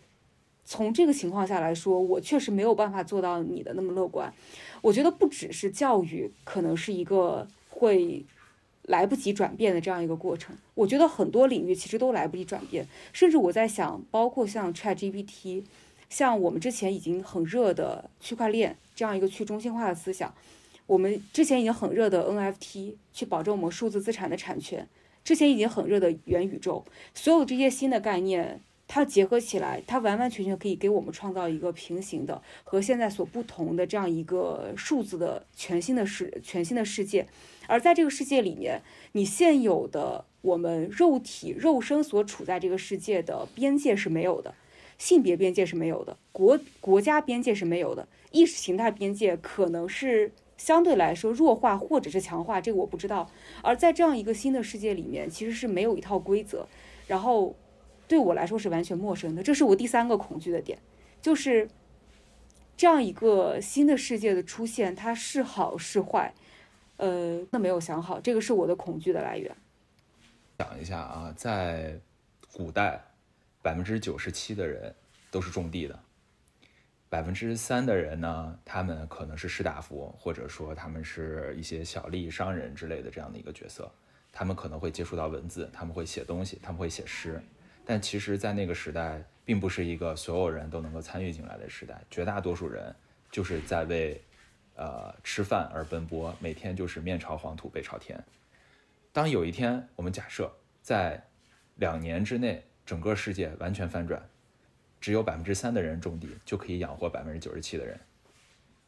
[0.71, 4.33] 从这个情况下来说，我确实没有办法做到你的那么乐观。
[4.81, 8.23] 我觉得不只是教育，可能是一个会。
[8.85, 15.63] 来不及转变的这样一个过程，我觉得很多领域其实都来不及转变，甚至我在想，包括像 ChatGPT，
[16.09, 20.33] 像我们之前已经很热的区块链这样一个去中心化的思想，
[20.87, 24.87] 我们之前已经很热的 NFT 去保证我们数字资产的产权，
[25.23, 28.59] 之前已经很热的元宇宙，所有这些新的概念，
[28.93, 37.25] 它结合起来，它完完全全可以给我们创造一个平行的和现在所不同的这样一个数字的全新的世全新的世界。
[37.67, 38.81] 而在这个世界里面，
[39.13, 44.53] 你现有的我们肉体肉身所处在这个世界的边界是没有的，
[44.97, 53.31] 性别边界是没有的，国国家边界是没有的，意识形态边界可能是相对来说弱化或者是强化，这个我不知道。
[53.63, 56.67] 而在这样一个新的世界里面，其实是没有一套规则，
[57.07, 57.55] 然后
[58.11, 59.41] 对我来说是完全陌生的。
[59.41, 60.77] 这是我第三个恐惧的点，
[61.21, 61.65] 就是
[62.75, 66.33] 这样一个新的世界的出现，它是好是坏。
[66.97, 69.55] 呃，那没有想好，这个是我的恐惧的来源。
[70.59, 71.97] 讲一下啊，在
[72.51, 73.01] 古代，
[73.61, 74.93] 百分之九十七的人
[75.31, 75.97] 都是种地的，
[77.07, 83.89] 百分之三的人呢，他们可能是士大夫，或者说他们是一些小利益商人之类的这样的一个角色，
[84.33, 87.41] 他们可能会接触到文字，他们会写东西，他们会写诗。
[87.91, 92.95] 但其实，在那个时代，并不是一个所有人都能够参与进来的时代，绝大多数人
[93.29, 94.21] 就是在为。
[94.73, 98.23] 呃，吃饭而奔波，每天就是面朝黄土背朝天。
[99.11, 101.21] 当有一天，我们假设在
[101.75, 104.27] 两年之内，整个世界完全翻转，
[104.99, 107.99] 只有百分之三的人种地就可以养活百分之九十七的人，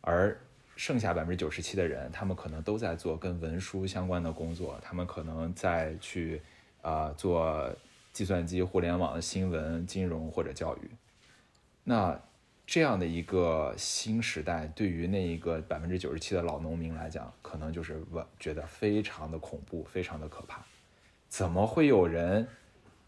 [0.02, 0.36] 而
[0.78, 6.42] 剩下百分之九十七的人，他们可能都在做跟文书相关的工作，他们可能在去
[6.82, 7.72] 啊做
[8.14, 10.92] 计算机、互联网新闻、金融或者教育。
[11.84, 12.18] 那。
[12.66, 20.64] 这样的一个新时代，对于那一个百分之九十七的老农民来讲，可能就是我觉得非常的恐怖，非常的可怕。
[21.28, 22.48] 怎么会有人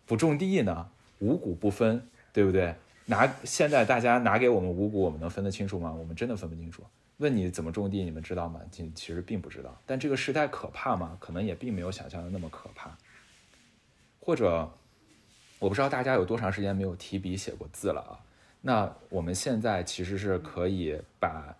[0.06, 0.90] 不种地呢？
[1.20, 2.76] 五谷不分，对不对？
[3.06, 5.90] 拿现在大家拿给我们五谷，我们能分得清楚吗？
[5.94, 6.84] 我们真的分不清楚。
[7.18, 8.60] 问你怎么种地，你们知道吗？
[8.70, 9.74] 其实并不知道。
[9.86, 11.18] 但这个时代可怕吗？
[11.18, 12.92] 可能也并没有想象的那么可怕。
[14.20, 14.70] 或者，
[15.60, 18.20] 我不知道大家有多长时间没有提笔写过字了啊？
[18.62, 21.56] 那我们现在其实是可以把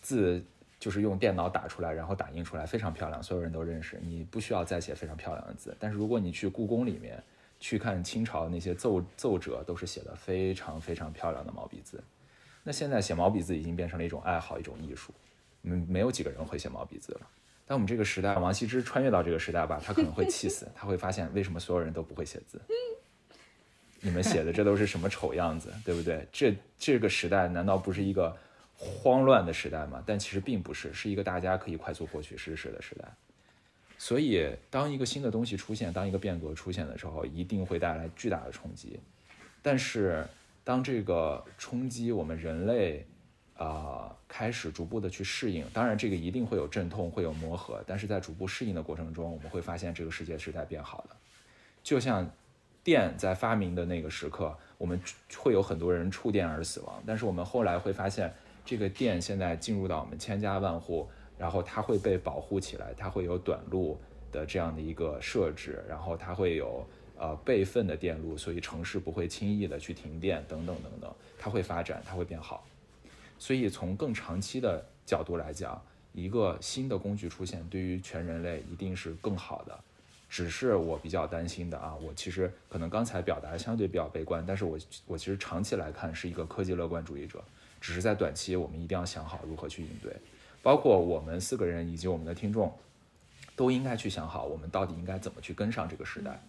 [0.00, 0.42] 字
[0.78, 3.98] 就是用电脑打出来，然后打印出来，非常漂亮，所有人都认识。
[4.02, 5.76] 你不需要再写非常漂亮的字。
[5.78, 7.22] 但是如果你去故宫里面
[7.58, 12.02] 去看清朝那些奏奏折，都是写的非常非常漂亮的毛笔字。
[12.62, 15.12] 那现在写毛笔字已经变成了一种爱好，一种艺术。
[15.62, 17.20] 嗯，没有几个人会写毛笔字了。
[17.66, 22.60] 但我们这个时代，王羲之穿越到这个时代吧，他可能会气死，他会发现为什么所有人都不会写字。
[24.04, 26.28] 你们写的这都是什么丑样子，对不对？
[26.30, 28.36] 这这个时代难道不是一个
[28.76, 30.02] 慌乱的时代吗？
[30.04, 33.08] 但其实并不是，是一个大家可以快速获取知识的时代。
[33.96, 39.00] 所以，当一个新的东西出现，当一个变革出现的时候，一定会带来巨大的冲击。
[39.62, 40.22] 但是，
[40.62, 43.06] 当这个冲击我们人类
[43.56, 47.82] 啊开始逐步的去适应，当然这个一定会有阵痛，会有磨合。
[47.86, 51.16] 但是在逐步适应的过程中，我们会发现这个世界是在变好的，
[51.82, 52.30] 就像。
[52.84, 55.00] 电在发明的那个时刻，我们
[55.38, 57.02] 会有很多人触电而死亡。
[57.06, 58.32] 但是我们后来会发现，
[58.64, 61.08] 这个电现在进入到我们千家万户，
[61.38, 63.98] 然后它会被保护起来，它会有短路
[64.30, 72.66] 的这样的一个设置，然后它会有呃备份的电路，所以城市不会轻易的去停电等等等等，它会发展，它会变好。
[73.38, 75.82] 所以从更长期的角度来讲，
[76.12, 79.80] 一个新的工具出现，对于全人类一定是更好的。
[80.34, 84.76] 只是我比较担心的啊，我其实可能刚才表达相对比较悲观，但是我
[85.06, 87.40] 我其实长期来看是一个科技乐观主义者，
[87.80, 90.12] 只是在短期我们一定要想好如何去应对，
[90.60, 92.76] 包括我们四个人以及我们的听众，
[93.54, 96.42] 都应该去想好我们到底应该怎么去跟上这个时代。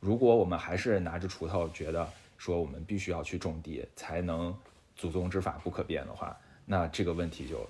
[0.00, 4.54] 如果我们还是拿着锄头觉得说我们必须要去种地才能
[4.94, 6.36] 祖宗之法不可变的话，
[6.66, 7.66] 那这个问题就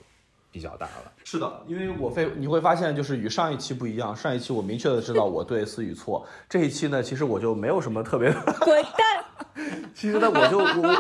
[0.51, 1.12] 比较大了。
[1.24, 4.14] 是的，因为我会你会发现，就是与上一期不一样。
[4.14, 8.32] 上一期我明确的知道我对思与错，这一期呢，其实我就没有什么特别。
[8.32, 9.24] 滚蛋！
[9.94, 10.96] 其实呢，我就我，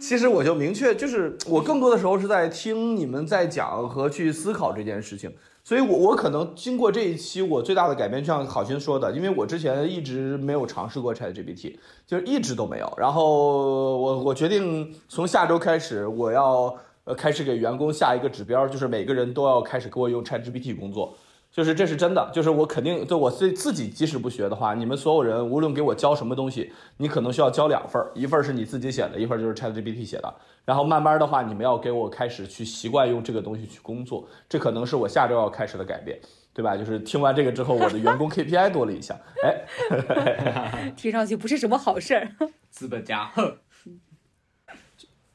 [0.00, 5.32] 其实我就明确，就是我更多的时候是在听你们在讲和去思考这件事情。
[5.62, 11.76] 所以我我可能经过这一期，我最大的改变，就像郝鑫说的，因为我之前一直没有尝试过 ChatGPT，
[12.06, 12.92] 就是一直都没有。
[12.96, 16.72] 然后我我决定从下周开始，我要
[17.06, 21.16] 呃开始给员工下一个指标，就是每个人都要开始给我用 ChatGPT 工作。
[21.52, 30.34] 就是这是真的，就是我肯定对我自自己即使不学的话，你们所有人无论给我教什么东西，你可能需要交两份儿，一份儿是你自己写的，一份儿就是 ChatGPT 写的。
[30.66, 36.20] 然后慢慢的话，你们要给我开始去习惯用这个东西去工作，这可能是我下周要开始的改变，
[36.52, 36.76] 对吧？
[36.76, 42.28] 就是听完这个之后，我的员工 KPI 多了一项，哎， 听上去不是什么好事儿。
[42.68, 43.56] 资本家，哼，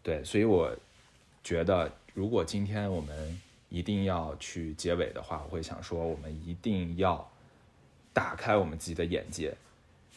[0.03, 0.69] 对，所以我
[1.44, 7.28] 觉得，如果今天我们一定要去结尾的话，我会想说，我们一定要
[8.14, 9.54] 打开我们自己的眼界，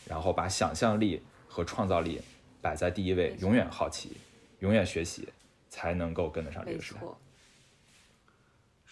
[0.06, 2.20] 然后把想象力和创造力
[2.60, 4.16] 摆在第一位，永远好奇，
[4.60, 5.28] 永远学习，
[5.70, 7.00] 才能够跟得上这个时代。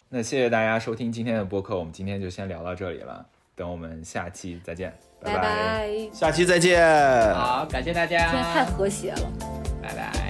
[0.08, 6.10] 那谢谢大家收听今天的播客，我们今天就先聊到这里了，等我们下期再见，拜拜。
[6.12, 6.80] 下期再见。
[7.34, 10.21] 好，感谢大家，今天太和谐了。